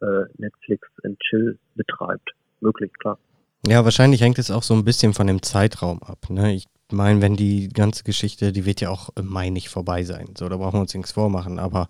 äh, 0.00 0.24
Netflix 0.36 0.86
and 1.04 1.18
Chill 1.20 1.58
betreibt. 1.74 2.30
Möglich, 2.60 2.92
klar. 2.98 3.18
Ja, 3.66 3.84
wahrscheinlich 3.84 4.20
hängt 4.20 4.38
es 4.38 4.50
auch 4.50 4.62
so 4.62 4.74
ein 4.74 4.84
bisschen 4.84 5.14
von 5.14 5.26
dem 5.26 5.42
Zeitraum 5.42 6.02
ab. 6.02 6.30
Ne? 6.30 6.54
Ich 6.54 6.66
meine, 6.92 7.20
wenn 7.22 7.34
die 7.34 7.68
ganze 7.70 8.04
Geschichte, 8.04 8.52
die 8.52 8.64
wird 8.66 8.80
ja 8.80 8.90
auch 8.90 9.10
im 9.16 9.26
Mai 9.26 9.48
nicht 9.48 9.68
vorbei 9.68 10.04
sein. 10.04 10.34
So, 10.36 10.48
da 10.48 10.56
brauchen 10.56 10.74
wir 10.74 10.82
uns 10.82 10.94
nichts 10.94 11.12
vormachen. 11.12 11.58
Aber 11.58 11.88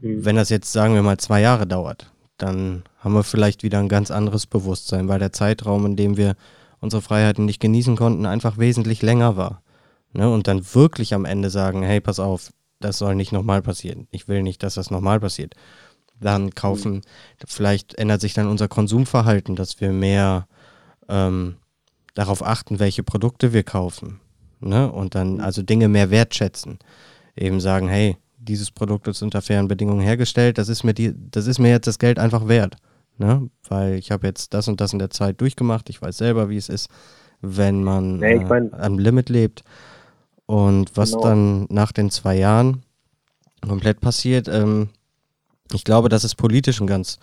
Mhm. 0.00 0.24
Wenn 0.24 0.36
das 0.36 0.50
jetzt, 0.50 0.72
sagen 0.72 0.94
wir 0.94 1.02
mal, 1.02 1.18
zwei 1.18 1.40
Jahre 1.40 1.66
dauert, 1.66 2.12
dann 2.36 2.84
haben 2.98 3.14
wir 3.14 3.22
vielleicht 3.22 3.62
wieder 3.62 3.78
ein 3.78 3.88
ganz 3.88 4.10
anderes 4.10 4.46
Bewusstsein, 4.46 5.08
weil 5.08 5.18
der 5.18 5.32
Zeitraum, 5.32 5.86
in 5.86 5.96
dem 5.96 6.16
wir 6.16 6.34
unsere 6.80 7.02
Freiheiten 7.02 7.44
nicht 7.44 7.60
genießen 7.60 7.96
konnten, 7.96 8.26
einfach 8.26 8.58
wesentlich 8.58 9.02
länger 9.02 9.36
war. 9.36 9.62
Ne? 10.12 10.28
Und 10.30 10.48
dann 10.48 10.64
wirklich 10.74 11.14
am 11.14 11.24
Ende 11.24 11.50
sagen, 11.50 11.82
hey, 11.82 12.00
pass 12.00 12.20
auf, 12.20 12.50
das 12.84 12.98
soll 12.98 13.14
nicht 13.14 13.32
nochmal 13.32 13.62
passieren. 13.62 14.06
Ich 14.10 14.28
will 14.28 14.42
nicht, 14.42 14.62
dass 14.62 14.74
das 14.74 14.90
nochmal 14.90 15.18
passiert. 15.18 15.54
Dann 16.20 16.54
kaufen, 16.54 16.96
mhm. 16.96 17.02
vielleicht 17.46 17.94
ändert 17.94 18.20
sich 18.20 18.34
dann 18.34 18.46
unser 18.46 18.68
Konsumverhalten, 18.68 19.56
dass 19.56 19.80
wir 19.80 19.90
mehr 19.90 20.46
ähm, 21.08 21.56
darauf 22.14 22.44
achten, 22.44 22.78
welche 22.78 23.02
Produkte 23.02 23.52
wir 23.52 23.62
kaufen. 23.62 24.20
Ne? 24.60 24.90
Und 24.90 25.14
dann 25.14 25.34
mhm. 25.34 25.40
also 25.40 25.62
Dinge 25.62 25.88
mehr 25.88 26.10
wertschätzen. 26.10 26.78
Eben 27.36 27.60
sagen, 27.60 27.88
hey, 27.88 28.16
dieses 28.36 28.70
Produkt 28.70 29.08
ist 29.08 29.22
unter 29.22 29.42
fairen 29.42 29.68
Bedingungen 29.68 30.00
hergestellt, 30.00 30.58
das 30.58 30.68
ist 30.68 30.84
mir 30.84 30.94
die, 30.94 31.14
das 31.30 31.46
ist 31.46 31.58
mir 31.58 31.70
jetzt 31.70 31.86
das 31.86 31.98
Geld 31.98 32.18
einfach 32.18 32.46
wert. 32.46 32.76
Ne? 33.16 33.48
Weil 33.68 33.94
ich 33.94 34.10
habe 34.10 34.26
jetzt 34.26 34.54
das 34.54 34.68
und 34.68 34.80
das 34.80 34.92
in 34.92 34.98
der 34.98 35.10
Zeit 35.10 35.40
durchgemacht. 35.40 35.88
Ich 35.88 36.02
weiß 36.02 36.16
selber, 36.18 36.50
wie 36.50 36.56
es 36.56 36.68
ist, 36.68 36.88
wenn 37.40 37.82
man 37.82 38.18
nee, 38.18 38.36
ich 38.36 38.48
mein, 38.48 38.72
äh, 38.72 38.76
am 38.76 38.98
Limit 38.98 39.28
lebt. 39.28 39.64
Und 40.46 40.96
was 40.96 41.12
genau. 41.12 41.22
dann 41.22 41.66
nach 41.70 41.92
den 41.92 42.10
zwei 42.10 42.36
Jahren 42.36 42.82
komplett 43.66 44.00
passiert, 44.00 44.48
ähm, 44.48 44.90
ich 45.72 45.84
glaube, 45.84 46.08
das 46.08 46.24
ist 46.24 46.34
politisch 46.36 46.80
ein 46.80 46.86
ganz 46.86 47.18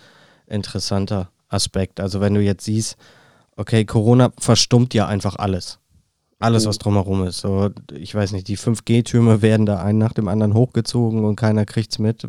interessanter 0.47 1.29
Aspekt. 1.47 1.99
Also 1.99 2.19
wenn 2.21 2.33
du 2.33 2.41
jetzt 2.41 2.65
siehst, 2.65 2.97
okay, 3.55 3.85
Corona 3.85 4.31
verstummt 4.37 4.93
ja 4.93 5.07
einfach 5.07 5.35
alles. 5.35 5.79
Alles, 6.39 6.65
was 6.65 6.79
drumherum 6.79 7.23
ist. 7.27 7.37
So, 7.37 7.69
ich 7.93 8.15
weiß 8.15 8.31
nicht, 8.31 8.47
die 8.47 8.57
5G-Türme 8.57 9.43
werden 9.43 9.67
da 9.67 9.83
einen 9.83 9.99
nach 9.99 10.13
dem 10.13 10.27
anderen 10.27 10.55
hochgezogen 10.55 11.23
und 11.23 11.35
keiner 11.35 11.65
kriegt's 11.65 11.99
mit. 11.99 12.27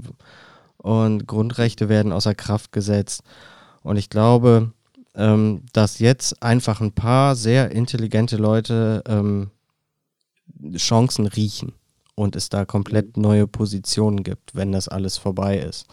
Und 0.76 1.26
Grundrechte 1.26 1.88
werden 1.88 2.12
außer 2.12 2.35
Kraft 2.35 2.72
gesetzt. 2.72 3.22
Und 3.83 3.96
ich 3.96 4.11
glaube, 4.11 4.72
ähm, 5.14 5.62
dass 5.72 5.98
jetzt 5.98 6.42
einfach 6.42 6.83
ein 6.83 6.92
paar 6.92 7.37
sehr 7.37 7.70
intelligente 7.70 8.37
Leute 8.37 9.02
ähm, 9.07 9.50
Chancen 10.76 11.26
riechen 11.26 11.74
und 12.14 12.37
es 12.37 12.48
da 12.48 12.64
komplett 12.64 13.16
mhm. 13.16 13.22
neue 13.22 13.46
Positionen 13.46 14.22
gibt, 14.22 14.55
wenn 14.55 14.72
das 14.72 14.88
alles 14.88 15.16
vorbei 15.18 15.59
ist. 15.59 15.87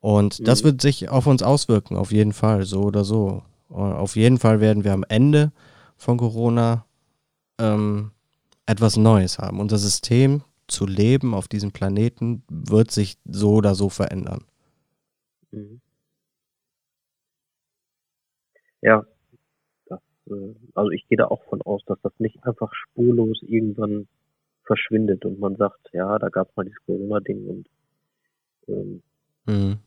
Und 0.00 0.46
das 0.46 0.62
mhm. 0.62 0.66
wird 0.66 0.82
sich 0.82 1.08
auf 1.08 1.26
uns 1.26 1.42
auswirken, 1.42 1.96
auf 1.96 2.12
jeden 2.12 2.32
Fall, 2.32 2.64
so 2.64 2.82
oder 2.82 3.04
so. 3.04 3.42
Und 3.68 3.92
auf 3.92 4.16
jeden 4.16 4.38
Fall 4.38 4.60
werden 4.60 4.84
wir 4.84 4.92
am 4.92 5.04
Ende 5.08 5.52
von 5.96 6.18
Corona 6.18 6.84
ähm, 7.58 8.10
etwas 8.66 8.96
Neues 8.96 9.38
haben. 9.38 9.60
Unser 9.60 9.78
System 9.78 10.42
zu 10.66 10.86
leben 10.86 11.34
auf 11.34 11.48
diesem 11.48 11.72
Planeten 11.72 12.42
wird 12.48 12.90
sich 12.90 13.18
so 13.24 13.54
oder 13.54 13.74
so 13.74 13.88
verändern. 13.88 14.44
Mhm. 15.50 15.80
Ja, 18.80 18.98
äh, 18.98 19.11
also 20.74 20.90
ich 20.90 21.06
gehe 21.08 21.18
da 21.18 21.26
auch 21.26 21.42
von 21.44 21.62
aus, 21.62 21.82
dass 21.86 21.98
das 22.02 22.12
nicht 22.18 22.42
einfach 22.44 22.72
spurlos 22.74 23.42
irgendwann 23.42 24.06
verschwindet 24.64 25.24
und 25.24 25.40
man 25.40 25.56
sagt, 25.56 25.80
ja, 25.92 26.18
da 26.18 26.28
gab 26.28 26.48
es 26.48 26.56
mal 26.56 26.64
dieses 26.64 26.84
Corona-Ding 26.86 27.46
und 27.48 27.66
ähm, 28.68 29.02
mhm. 29.46 29.78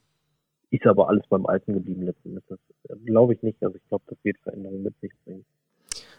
ist 0.70 0.86
aber 0.86 1.08
alles 1.08 1.24
beim 1.30 1.46
Alten 1.46 1.74
geblieben 1.74 2.04
letzten 2.04 2.30
Endes. 2.30 2.44
Das 2.50 2.60
äh, 2.90 2.96
glaube 3.06 3.34
ich 3.34 3.42
nicht. 3.42 3.64
Also 3.64 3.78
ich 3.78 3.88
glaube, 3.88 4.04
das 4.08 4.18
wird 4.24 4.38
Veränderungen 4.40 4.84
mit 4.84 5.00
sich 5.00 5.12
bringen. 5.24 5.46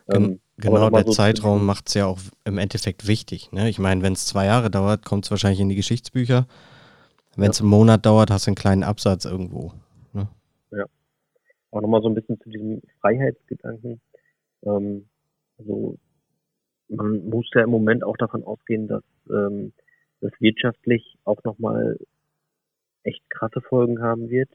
Ähm, 0.09 0.41
genau, 0.57 0.89
der 0.89 1.05
so 1.05 1.11
Zeitraum 1.11 1.67
macht 1.67 1.89
es 1.89 1.95
ja 1.95 2.07
auch 2.07 2.19
im 2.45 2.59
Endeffekt 2.59 3.07
wichtig. 3.09 3.51
Ne? 3.53 3.69
Ich 3.69 3.79
meine, 3.79 4.03
wenn 4.03 4.13
es 4.13 4.25
zwei 4.25 4.47
Jahre 4.47 4.71
dauert, 4.71 5.05
kommt 5.05 5.25
es 5.25 5.31
wahrscheinlich 5.31 5.61
in 5.61 5.69
die 5.69 5.75
Geschichtsbücher. 5.75 6.47
Wenn 7.37 7.51
es 7.51 7.59
ja. 7.59 7.65
einen 7.65 7.71
Monat 7.71 8.07
dauert, 8.07 8.31
hast 8.31 8.47
du 8.47 8.51
einen 8.51 8.57
kleinen 8.57 8.85
Absatz 8.85 9.25
irgendwo. 9.25 9.73
Ne? 10.13 10.29
Ja. 10.71 10.85
Auch 11.77 11.83
nochmal 11.83 12.01
so 12.01 12.09
ein 12.09 12.15
bisschen 12.15 12.41
zu 12.41 12.49
diesem 12.49 12.81
Freiheitsgedanken. 13.01 14.01
Ähm, 14.65 15.07
also 15.59 15.99
man 16.89 17.29
muss 17.29 17.51
ja 17.55 17.65
im 17.65 17.71
Moment 17.71 18.03
auch 18.03 18.17
davon 18.17 18.43
ausgehen, 18.45 18.89
dass 18.89 19.05
ähm, 19.29 19.75
das 20.23 20.33
wirtschaftlich 20.41 21.19
auch 21.25 21.43
nochmal 21.45 21.99
echt 23.03 23.29
krasse 23.29 23.61
Folgen 23.61 24.01
haben 24.01 24.31
wird. 24.31 24.49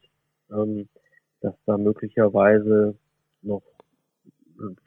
Ähm, 0.50 0.88
dass 1.42 1.54
da 1.64 1.78
möglicherweise 1.78 2.96
noch 3.42 3.62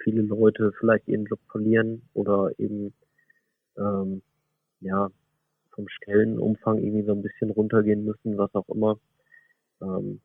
viele 0.03 0.21
Leute 0.21 0.73
vielleicht 0.77 1.07
ihren 1.07 1.25
Job 1.25 1.39
verlieren 1.49 2.01
oder 2.13 2.51
eben 2.57 2.93
ähm, 3.77 4.21
ja 4.81 5.09
vom 5.71 5.87
Stellenumfang 5.87 6.79
irgendwie 6.79 7.05
so 7.05 7.13
ein 7.13 7.21
bisschen 7.21 7.51
runtergehen 7.51 8.03
müssen, 8.03 8.37
was 8.37 8.53
auch 8.55 8.67
immer. 8.67 8.99
Ähm, 9.81 10.19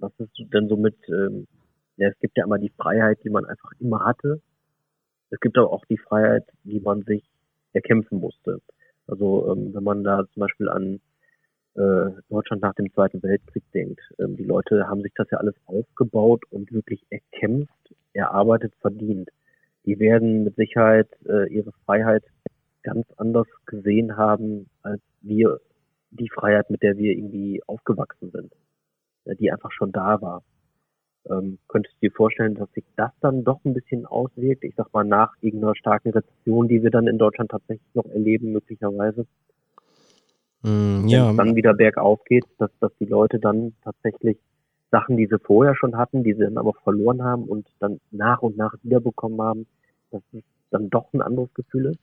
was 0.00 0.12
ist 0.18 0.30
denn 0.52 0.68
so 0.68 0.76
mit, 0.76 0.96
ähm, 1.08 1.46
ja, 1.96 2.08
es 2.08 2.18
gibt 2.20 2.36
ja 2.36 2.44
immer 2.44 2.58
die 2.58 2.72
Freiheit, 2.76 3.18
die 3.24 3.30
man 3.30 3.44
einfach 3.44 3.72
immer 3.78 4.04
hatte. 4.04 4.40
Es 5.30 5.40
gibt 5.40 5.56
aber 5.58 5.72
auch 5.72 5.84
die 5.86 5.98
Freiheit, 5.98 6.44
die 6.64 6.80
man 6.80 7.02
sich 7.02 7.24
erkämpfen 7.72 8.18
musste. 8.18 8.60
Also 9.06 9.52
ähm, 9.52 9.74
wenn 9.74 9.84
man 9.84 10.04
da 10.04 10.24
zum 10.32 10.40
Beispiel 10.40 10.68
an 10.68 11.00
äh, 11.74 12.10
Deutschland 12.28 12.62
nach 12.62 12.74
dem 12.74 12.92
Zweiten 12.92 13.22
Weltkrieg 13.22 13.62
denkt. 13.72 14.00
Ähm, 14.18 14.36
die 14.36 14.44
Leute 14.44 14.88
haben 14.88 15.02
sich 15.02 15.12
das 15.14 15.30
ja 15.30 15.38
alles 15.38 15.54
aufgebaut 15.66 16.42
und 16.50 16.72
wirklich 16.72 17.04
erkämpft 17.10 17.94
erarbeitet, 18.12 18.74
verdient. 18.80 19.30
Die 19.86 19.98
werden 19.98 20.44
mit 20.44 20.56
Sicherheit 20.56 21.08
äh, 21.28 21.48
ihre 21.52 21.72
Freiheit 21.84 22.24
ganz 22.82 23.06
anders 23.16 23.46
gesehen 23.66 24.16
haben, 24.16 24.68
als 24.82 25.00
wir 25.20 25.60
die 26.10 26.28
Freiheit, 26.28 26.70
mit 26.70 26.82
der 26.82 26.96
wir 26.96 27.12
irgendwie 27.12 27.62
aufgewachsen 27.66 28.30
sind, 28.32 28.52
die 29.26 29.50
einfach 29.50 29.72
schon 29.72 29.92
da 29.92 30.20
war. 30.20 30.42
Ähm, 31.30 31.58
könntest 31.68 31.96
du 31.96 32.08
dir 32.08 32.12
vorstellen, 32.12 32.54
dass 32.54 32.72
sich 32.72 32.84
das 32.96 33.10
dann 33.20 33.44
doch 33.44 33.62
ein 33.64 33.74
bisschen 33.74 34.06
auswirkt? 34.06 34.64
Ich 34.64 34.74
sag 34.76 34.92
mal, 34.92 35.04
nach 35.04 35.34
irgendeiner 35.40 35.76
starken 35.76 36.10
Rezession, 36.10 36.68
die 36.68 36.82
wir 36.82 36.90
dann 36.90 37.06
in 37.06 37.18
Deutschland 37.18 37.50
tatsächlich 37.50 37.94
noch 37.94 38.06
erleben, 38.06 38.52
möglicherweise. 38.52 39.26
Mm, 40.62 41.02
Wenn 41.02 41.08
ja, 41.08 41.30
es 41.30 41.36
dann 41.36 41.56
wieder 41.56 41.74
bergauf 41.74 42.24
geht, 42.24 42.44
dass, 42.58 42.70
dass 42.80 42.92
die 42.98 43.04
Leute 43.04 43.38
dann 43.38 43.74
tatsächlich 43.84 44.38
Sachen, 44.90 45.16
die 45.16 45.26
sie 45.26 45.38
vorher 45.38 45.74
schon 45.76 45.96
hatten, 45.96 46.24
die 46.24 46.32
sie 46.32 46.44
dann 46.44 46.58
aber 46.58 46.72
verloren 46.82 47.22
haben 47.22 47.44
und 47.44 47.68
dann 47.80 48.00
nach 48.10 48.40
und 48.42 48.56
nach 48.56 48.74
wiederbekommen 48.82 49.40
haben, 49.40 49.66
dass 50.10 50.22
es 50.32 50.42
dann 50.70 50.88
doch 50.88 51.12
ein 51.12 51.20
anderes 51.20 51.52
Gefühl 51.54 51.86
ist? 51.86 52.00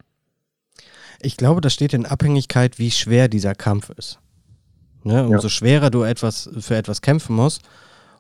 ich 1.22 1.38
glaube, 1.38 1.62
das 1.62 1.74
steht 1.74 1.94
in 1.94 2.06
Abhängigkeit, 2.06 2.80
wie 2.80 2.92
schwer 2.92 3.28
dieser 3.28 3.56
Kampf 3.56 3.90
ist. 3.98 4.20
Ne? 5.04 5.28
Umso 5.28 5.50
schwerer 5.50 5.90
du 5.90 6.04
etwas 6.04 6.50
für 6.60 6.76
etwas 6.76 7.02
kämpfen 7.02 7.36
musst, 7.36 7.62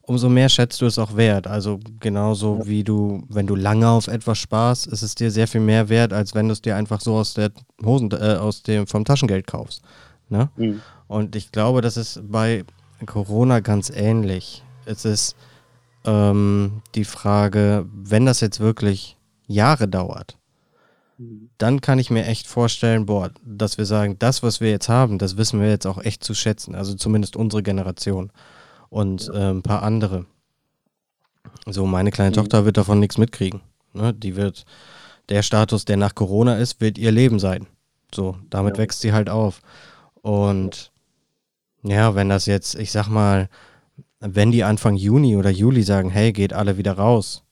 umso 0.03 0.29
mehr 0.29 0.47
schätzt 0.49 0.79
du 0.81 0.85
es 0.85 0.97
auch 0.97 1.15
wert. 1.17 1.47
Also 1.47 1.79
genauso 1.99 2.59
Ja. 2.59 2.65
wie 2.67 2.83
du, 2.83 3.23
wenn 3.29 3.45
du 3.47 3.55
lange 3.55 3.89
auf 3.89 4.07
etwas 4.07 4.37
sparst, 4.37 4.87
ist 4.87 5.01
es 5.01 5.15
dir 5.15 5.31
sehr 5.31 5.47
viel 5.47 5.61
mehr 5.61 5.89
wert, 5.89 6.13
als 6.13 6.33
wenn 6.33 6.47
du 6.47 6.53
es 6.53 6.61
dir 6.61 6.75
einfach 6.75 7.01
so 7.01 7.15
aus 7.15 7.33
der 7.33 7.51
Hosen, 7.83 8.09
äh, 8.11 8.35
aus 8.39 8.63
dem 8.63 8.87
vom 8.87 9.03
Taschengeld 9.03 9.47
kaufst. 9.47 9.81
Ne? 10.29 10.49
Mhm. 10.55 10.81
Und 11.07 11.35
ich 11.35 11.51
glaube, 11.51 11.81
das 11.81 11.97
ist 11.97 12.21
bei 12.23 12.63
Corona 13.05 13.59
ganz 13.59 13.89
ähnlich. 13.89 14.63
Es 14.85 15.03
ist 15.05 15.35
ähm, 16.05 16.81
die 16.95 17.05
Frage, 17.05 17.85
wenn 17.93 18.25
das 18.25 18.39
jetzt 18.39 18.59
wirklich 18.61 19.17
Jahre 19.47 19.87
dauert. 19.87 20.37
Dann 21.57 21.81
kann 21.81 21.97
ich 21.99 22.11
mir 22.11 22.25
echt 22.25 22.47
vorstellen, 22.47 23.05
boah, 23.07 23.31
dass 23.43 23.77
wir 23.77 23.85
sagen, 23.85 24.17
das, 24.19 24.43
was 24.43 24.61
wir 24.61 24.69
jetzt 24.69 24.87
haben, 24.89 25.17
das 25.17 25.35
wissen 25.37 25.59
wir 25.59 25.69
jetzt 25.69 25.87
auch 25.87 25.97
echt 25.97 26.23
zu 26.23 26.33
schätzen. 26.35 26.75
Also 26.75 26.93
zumindest 26.93 27.35
unsere 27.35 27.63
Generation 27.63 28.31
und 28.89 29.29
äh, 29.33 29.49
ein 29.51 29.63
paar 29.63 29.81
andere. 29.83 30.25
So, 31.65 31.85
meine 31.85 32.11
kleine 32.11 32.31
Mhm. 32.31 32.35
Tochter 32.35 32.65
wird 32.65 32.77
davon 32.77 32.99
nichts 32.99 33.17
mitkriegen. 33.17 33.61
Ne? 33.93 34.13
Die 34.13 34.35
wird, 34.35 34.65
der 35.29 35.41
Status, 35.41 35.85
der 35.85 35.97
nach 35.97 36.13
Corona 36.15 36.57
ist, 36.57 36.81
wird 36.81 36.97
ihr 36.97 37.11
Leben 37.11 37.39
sein. 37.39 37.65
So, 38.13 38.37
damit 38.49 38.77
Ja. 38.77 38.83
wächst 38.83 39.01
sie 39.01 39.11
halt 39.13 39.29
auf. 39.29 39.61
Und 40.21 40.91
ja, 41.83 42.15
wenn 42.15 42.29
das 42.29 42.45
jetzt, 42.45 42.75
ich 42.75 42.91
sag 42.91 43.07
mal, 43.07 43.49
wenn 44.19 44.51
die 44.51 44.63
Anfang 44.63 44.95
Juni 44.95 45.35
oder 45.35 45.49
Juli 45.49 45.83
sagen, 45.83 46.09
hey, 46.09 46.31
geht 46.31 46.53
alle 46.53 46.77
wieder 46.77 46.93
raus, 46.93 47.43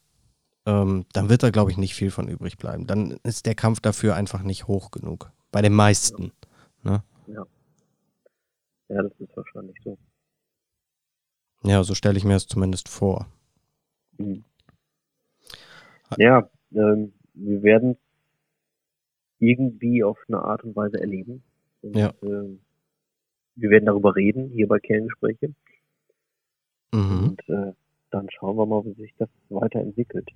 ähm, 0.65 1.05
dann 1.13 1.29
wird 1.29 1.43
da, 1.43 1.49
glaube 1.49 1.71
ich, 1.71 1.77
nicht 1.77 1.95
viel 1.95 2.11
von 2.11 2.27
übrig 2.27 2.57
bleiben. 2.57 2.87
Dann 2.87 3.19
ist 3.23 3.45
der 3.45 3.55
Kampf 3.55 3.79
dafür 3.79 4.15
einfach 4.15 4.43
nicht 4.43 4.67
hoch 4.67 4.91
genug. 4.91 5.31
Bei 5.51 5.61
den 5.61 5.73
meisten. 5.73 6.31
Ne? 6.83 7.03
Ja, 8.87 9.01
das 9.01 9.11
ist 9.19 9.35
wahrscheinlich 9.35 9.77
so. 9.83 9.97
Ja, 11.63 11.83
so 11.83 11.95
stelle 11.95 12.17
ich 12.17 12.23
mir 12.23 12.35
es 12.35 12.45
zumindest 12.45 12.87
vor. 12.87 13.27
Mhm. 14.17 14.43
Ja, 16.17 16.47
ähm, 16.71 17.13
wir 17.33 17.63
werden 17.63 17.97
irgendwie 19.39 20.03
auf 20.03 20.19
eine 20.27 20.39
Art 20.39 20.63
und 20.63 20.75
Weise 20.75 20.99
erleben. 20.99 21.43
Und, 21.81 21.95
Ja. 21.95 22.13
ähm, 22.21 22.61
wir 23.55 23.69
werden 23.69 23.85
darüber 23.85 24.15
reden, 24.15 24.49
hier 24.51 24.67
bei 24.67 24.79
Kerngespräche. 24.79 25.53
Mhm. 26.93 27.29
Und 27.29 27.49
äh, 27.49 27.73
dann 28.11 28.29
schauen 28.29 28.57
wir 28.57 28.65
mal, 28.65 28.85
wie 28.85 28.93
sich 28.93 29.13
das 29.17 29.29
weiterentwickelt. 29.49 30.29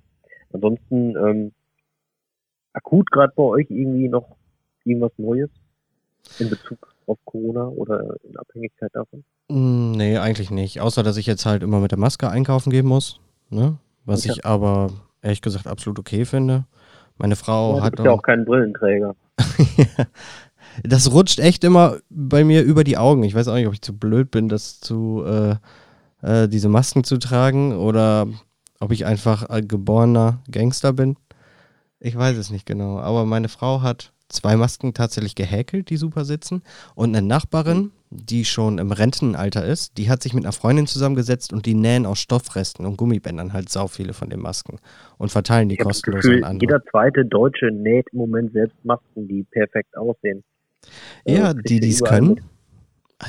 Ansonsten 0.52 1.16
ähm, 1.16 1.52
akut 2.72 3.10
gerade 3.10 3.32
bei 3.36 3.42
euch 3.42 3.66
irgendwie 3.70 4.08
noch 4.08 4.36
irgendwas 4.84 5.12
Neues 5.18 5.50
in 6.38 6.50
Bezug 6.50 6.94
auf 7.06 7.18
Corona 7.24 7.66
oder 7.66 8.16
in 8.24 8.36
Abhängigkeit 8.36 8.90
davon? 8.94 9.24
Mm, 9.48 9.92
Nee, 9.92 10.18
eigentlich 10.18 10.50
nicht. 10.50 10.80
Außer, 10.80 11.02
dass 11.02 11.16
ich 11.16 11.26
jetzt 11.26 11.46
halt 11.46 11.62
immer 11.62 11.80
mit 11.80 11.90
der 11.90 11.98
Maske 11.98 12.28
einkaufen 12.30 12.70
gehen 12.70 12.86
muss. 12.86 13.20
Ne? 13.50 13.78
Was 14.04 14.24
Ja. 14.24 14.32
ich 14.32 14.46
aber 14.46 14.90
ehrlich 15.22 15.42
gesagt 15.42 15.66
absolut 15.66 15.98
okay 15.98 16.24
finde. 16.24 16.64
Meine 17.18 17.36
Frau 17.36 17.72
ja, 17.74 17.76
du 17.78 17.82
hat 17.84 17.92
bist 17.96 18.04
ja 18.06 18.10
auch- 18.12 18.18
auch 18.18 18.22
kein 18.22 18.44
Brillenträger. 18.44 19.14
das 20.84 21.12
rutscht 21.12 21.38
echt 21.38 21.64
immer 21.64 21.96
bei 22.08 22.44
mir 22.44 22.62
über 22.62 22.84
die 22.84 22.96
Augen. 22.96 23.22
Ich 23.24 23.34
weiß 23.34 23.48
auch 23.48 23.54
nicht, 23.54 23.66
ob 23.66 23.72
ich 23.74 23.82
zu 23.82 23.96
blöd 23.96 24.30
bin, 24.30 24.48
das 24.48 24.80
zu, 24.80 25.24
äh, 25.26 25.56
äh, 26.22 26.48
diese 26.48 26.68
Masken 26.68 27.04
zu 27.04 27.18
tragen 27.18 27.76
oder 27.76 28.26
ob 28.80 28.90
ich 28.92 29.06
einfach 29.06 29.44
ein 29.44 29.68
geborener 29.68 30.42
Gangster 30.50 30.92
bin. 30.92 31.16
Ich 32.00 32.16
weiß 32.16 32.36
es 32.36 32.50
nicht 32.50 32.66
genau. 32.66 32.98
Aber 32.98 33.24
meine 33.26 33.48
Frau 33.48 33.82
hat 33.82 34.12
zwei 34.28 34.56
Masken 34.56 34.94
tatsächlich 34.94 35.34
gehäkelt, 35.34 35.90
die 35.90 35.96
super 35.96 36.24
sitzen. 36.24 36.62
Und 36.94 37.14
eine 37.14 37.26
Nachbarin, 37.26 37.90
die 38.10 38.44
schon 38.44 38.78
im 38.78 38.90
Rentenalter 38.92 39.64
ist, 39.64 39.98
die 39.98 40.08
hat 40.10 40.22
sich 40.22 40.34
mit 40.34 40.44
einer 40.44 40.52
Freundin 40.52 40.86
zusammengesetzt 40.86 41.52
und 41.52 41.66
die 41.66 41.74
nähen 41.74 42.06
aus 42.06 42.20
Stoffresten 42.20 42.86
und 42.86 42.96
Gummibändern 42.96 43.52
halt 43.52 43.68
sau 43.68 43.86
viele 43.86 44.14
von 44.14 44.30
den 44.30 44.40
Masken 44.40 44.78
und 45.18 45.30
verteilen 45.30 45.68
die 45.68 45.74
Ich 45.76 45.80
kostenlos 45.80 46.22
Gefühl, 46.22 46.38
an 46.44 46.52
andere. 46.52 46.60
jeder 46.72 46.84
zweite 46.90 47.24
Deutsche 47.24 47.70
näht 47.70 48.06
im 48.12 48.18
Moment 48.18 48.52
selbst 48.52 48.76
Masken, 48.84 49.28
die 49.28 49.44
perfekt 49.44 49.96
aussehen. 49.96 50.42
Ja, 51.26 51.50
Äh, 51.50 51.54
die, 51.62 51.80
die 51.80 51.90
es 51.90 52.02
können. 52.02 52.30
mit. 52.34 52.42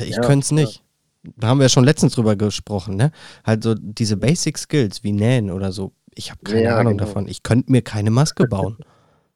Ich 0.01 0.15
Ja, 0.15 0.21
könnte 0.21 0.45
es 0.45 0.51
nicht. 0.51 0.83
Da 1.23 1.47
haben 1.49 1.60
wir 1.60 1.65
ja 1.65 1.69
schon 1.69 1.84
letztens 1.84 2.13
drüber 2.15 2.36
gesprochen, 2.36 2.95
ne? 2.95 3.12
Halt 3.43 3.63
so 3.63 3.75
diese 3.75 4.17
Basic 4.17 4.57
Skills 4.57 5.03
wie 5.03 5.12
Nähen 5.12 5.51
oder 5.51 5.71
so. 5.71 5.91
Ich 6.15 6.31
habe 6.31 6.41
keine 6.43 6.63
Ja, 6.63 6.77
Ahnung 6.77 6.97
genau. 6.97 7.05
davon. 7.07 7.27
Ich 7.27 7.43
könnte 7.43 7.71
mir 7.71 7.81
keine 7.81 8.12
Maske 8.12 8.47
bauen. 8.47 8.77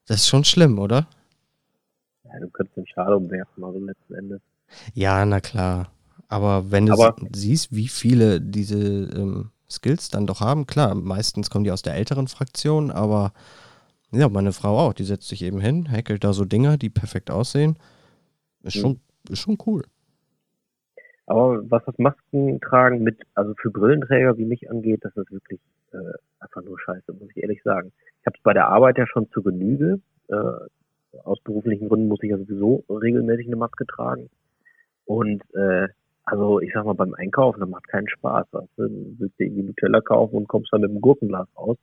Das 0.07 0.17
ist 0.17 0.27
schon 0.27 0.43
schlimm, 0.43 0.77
oder? 0.77 1.07
Ja, 2.25 2.39
du 2.39 2.47
könntest 2.49 2.77
den 2.77 2.85
Schal 2.85 3.11
umwerfen, 3.15 3.63
also 3.63 3.79
letzten 3.79 4.13
Endes. 4.13 4.41
Ja, 4.93 5.25
na 5.25 5.39
klar. 5.41 5.91
Aber 6.27 6.69
wenn 6.69 6.85
du 6.85 6.93
Aber- 6.93 7.15
siehst, 7.33 7.73
wie 7.75 7.87
viele 7.87 8.39
diese 8.39 8.77
ähm, 8.77 9.49
Skills 9.67 10.09
dann 10.09 10.27
doch 10.27 10.41
haben, 10.41 10.67
klar, 10.67 10.93
meistens 10.93 11.49
kommen 11.49 11.63
die 11.63 11.71
aus 11.71 11.81
der 11.81 11.95
älteren 11.95 12.27
Fraktion, 12.27 12.91
aber 12.91 13.33
ja, 14.11 14.29
meine 14.29 14.53
Frau 14.53 14.77
auch, 14.77 14.93
die 14.93 15.05
setzt 15.05 15.27
sich 15.27 15.41
eben 15.41 15.59
hin, 15.59 15.87
häkelt 15.87 16.23
da 16.23 16.33
so 16.33 16.45
Dinger, 16.45 16.77
die 16.77 16.91
perfekt 16.91 17.31
aussehen. 17.31 17.77
Ist 18.61 18.75
Mhm. 18.75 18.79
schon, 18.81 18.99
ist 19.29 19.39
schon 19.39 19.57
cool. 19.65 19.85
Aber 21.27 21.69
was 21.69 21.83
das 21.85 21.97
Maskentragen 21.97 23.01
mit, 23.01 23.17
also 23.33 23.53
für 23.59 23.71
Brillenträger 23.71 24.37
wie 24.37 24.45
mich 24.45 24.69
angeht, 24.69 24.99
das 25.03 25.15
ist 25.17 25.31
wirklich 25.31 25.59
äh, 25.91 25.97
einfach 26.39 26.63
nur 26.63 26.79
scheiße, 26.79 27.13
muss 27.13 27.29
ich 27.35 27.41
ehrlich 27.41 27.63
sagen. 27.63 27.91
Ich 28.21 28.25
habe 28.27 28.37
es 28.37 28.43
bei 28.43 28.53
der 28.53 28.67
Arbeit 28.67 28.97
ja 28.97 29.07
schon 29.07 29.29
zu 29.31 29.41
Genüge. 29.41 29.99
Äh, 30.27 30.35
aus 31.23 31.39
beruflichen 31.43 31.87
Gründen 31.87 32.07
muss 32.07 32.21
ich 32.21 32.29
ja 32.29 32.37
sowieso 32.37 32.83
regelmäßig 32.89 33.47
eine 33.47 33.55
Maske 33.55 33.85
tragen. 33.85 34.29
Und 35.05 35.43
äh, 35.55 35.87
also 36.25 36.59
ich 36.59 36.73
sag 36.73 36.85
mal, 36.85 36.93
beim 36.93 37.13
Einkaufen, 37.13 37.59
das 37.59 37.69
macht 37.69 37.87
keinen 37.87 38.09
Spaß. 38.09 38.47
Weißt 38.51 38.69
du? 38.77 38.87
du 38.87 39.15
willst 39.19 39.39
dir 39.39 39.45
irgendwie 39.45 39.63
Nutella 39.63 40.01
kaufen 40.01 40.35
und 40.35 40.47
kommst 40.47 40.73
dann 40.73 40.81
mit 40.81 40.89
einem 40.89 41.01
Gurkenglas 41.01 41.47
raus. 41.57 41.77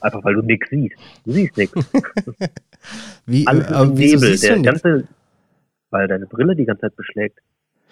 Einfach 0.00 0.22
weil 0.24 0.34
du 0.34 0.42
nichts 0.42 0.68
siehst. 0.70 0.96
Du 1.24 1.32
siehst 1.32 1.56
nichts. 1.56 1.74
Wie, 3.26 3.46
Alles 3.46 3.68
äh, 3.70 3.74
aber 3.74 3.84
im 3.86 3.98
wieso 3.98 4.24
Nebel. 4.24 4.38
Der 4.38 4.62
ganze, 4.62 5.08
weil 5.90 6.06
deine 6.06 6.26
Brille 6.26 6.54
die 6.54 6.64
ganze 6.64 6.82
Zeit 6.82 6.96
beschlägt. 6.96 7.40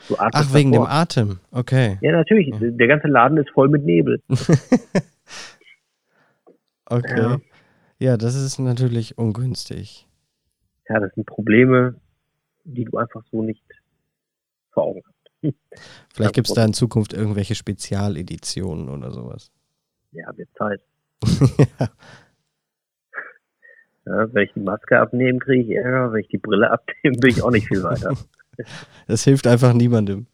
Du 0.08 0.16
atmest 0.16 0.48
Ach, 0.50 0.54
wegen 0.54 0.72
dem. 0.72 0.82
Atem. 0.82 1.38
Okay. 1.50 1.98
Ja, 2.00 2.12
natürlich. 2.12 2.52
Der 2.58 2.86
ganze 2.86 3.08
Laden 3.08 3.38
ist 3.38 3.50
voll 3.50 3.68
mit 3.68 3.84
Nebel. 3.84 4.22
Okay. 6.88 7.18
Ja. 7.18 7.40
Ja. 7.98 8.16
das 8.16 8.36
ist 8.36 8.60
natürlich 8.60 9.18
ungünstig. 9.18 10.06
Ja, 10.88 11.00
das 11.00 11.12
sind 11.14 11.26
Probleme, 11.26 11.96
die 12.64 12.84
du 12.84 12.96
einfach 12.96 13.24
so 13.32 13.42
nicht 13.42 13.64
vor 14.70 14.84
Augen 14.84 15.02
hast. 15.04 15.54
Vielleicht 16.14 16.34
gibt 16.34 16.48
es 16.48 16.54
da 16.54 16.64
in 16.64 16.74
Zukunft 16.74 17.12
irgendwelche 17.12 17.54
Spezialeditionen 17.54 18.88
oder 18.88 19.10
sowas. 19.10 19.50
Ja, 20.12 20.30
wird 20.36 20.48
Zeit. 20.56 20.80
ja. 21.80 21.88
Ja, 24.06 24.32
wenn 24.32 24.44
ich 24.44 24.52
die 24.52 24.60
Maske 24.60 25.00
abnehme, 25.00 25.40
kriege 25.40 25.64
ich 25.64 25.70
Ärger. 25.76 26.12
Wenn 26.12 26.20
ich 26.20 26.28
die 26.28 26.38
Brille 26.38 26.70
abnehme, 26.70 27.18
bin 27.18 27.30
ich 27.30 27.42
auch 27.42 27.50
nicht 27.50 27.66
viel 27.66 27.82
weiter. 27.82 28.16
Das 29.06 29.24
hilft 29.24 29.46
einfach 29.46 29.72
niemandem. 29.72 30.26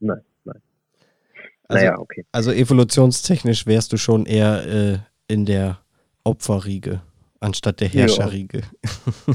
Nein, 0.00 0.20
nein. 0.44 0.60
Also, 1.68 1.84
naja, 1.84 1.98
okay. 1.98 2.24
also 2.32 2.52
evolutionstechnisch 2.52 3.66
wärst 3.66 3.92
du 3.92 3.96
schon 3.96 4.26
eher 4.26 4.66
äh, 4.66 4.98
in 5.28 5.46
der 5.46 5.78
Opferriege 6.24 7.02
anstatt 7.42 7.80
der. 7.80 7.88
Herrscherriege. 7.88 8.62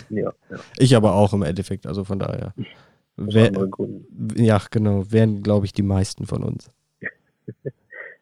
Ja, 0.10 0.32
ja. 0.50 0.58
Ich 0.78 0.96
aber 0.96 1.14
auch 1.14 1.34
im 1.34 1.44
Endeffekt, 1.44 1.86
also 1.86 2.04
von 2.04 2.20
daher. 2.20 2.54
Wär, 3.18 3.52
ja, 4.36 4.62
genau, 4.72 5.12
wären, 5.12 5.42
glaube 5.42 5.66
ich, 5.66 5.74
die 5.74 5.84
meisten 5.84 6.26
von 6.26 6.44
uns. 6.44 6.72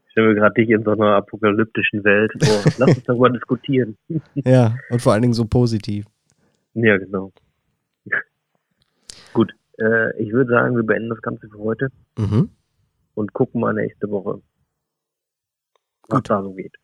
Ich 0.08 0.22
stelle 0.22 0.34
mir 0.34 0.40
gerade 0.40 0.54
dich 0.54 0.70
in 0.70 0.82
so 0.82 0.92
einer 0.92 1.18
apokalyptischen 1.18 2.06
Welt 2.06 2.32
vor. 2.42 2.72
Lass 2.78 2.96
uns 2.96 3.04
darüber 3.04 3.30
diskutieren. 3.32 3.98
Ja, 4.34 4.78
und 4.90 5.02
vor 5.02 5.12
allen 5.12 5.24
Dingen 5.24 5.34
so 5.34 5.44
positiv. 5.44 6.06
Ja, 6.74 6.96
genau. 6.96 7.34
Gut, 9.34 9.54
äh, 9.80 10.16
ich 10.22 10.32
würde 10.32 10.52
sagen, 10.52 10.76
wir 10.76 10.84
beenden 10.84 11.10
das 11.10 11.22
Ganze 11.22 11.48
für 11.50 11.60
heute 11.60 11.90
Mhm. 12.18 12.50
und 13.16 13.34
gucken 13.34 13.62
mal 13.62 13.74
nächste 13.74 14.10
Woche, 14.10 14.42
was 16.10 16.18
Gut. 16.20 16.30
da 16.30 16.42
so 16.44 16.54
geht. 16.54 16.76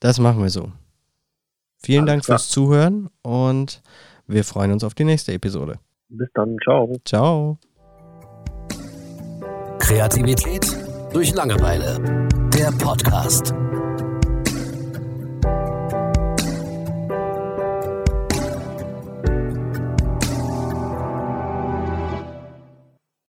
Das 0.00 0.18
machen 0.18 0.42
wir 0.42 0.50
so. 0.50 0.72
Vielen 1.80 2.02
Alles 2.02 2.12
Dank 2.12 2.24
klar. 2.24 2.38
fürs 2.38 2.48
Zuhören 2.50 3.08
und 3.22 3.82
wir 4.26 4.44
freuen 4.44 4.72
uns 4.72 4.84
auf 4.84 4.94
die 4.94 5.04
nächste 5.04 5.32
Episode. 5.32 5.78
Bis 6.08 6.28
dann, 6.34 6.56
ciao. 6.64 6.96
Ciao. 7.04 7.58
Kreativität 9.78 10.66
durch 11.12 11.34
Langeweile. 11.34 11.98
der 12.54 12.72
Podcast. 12.72 13.54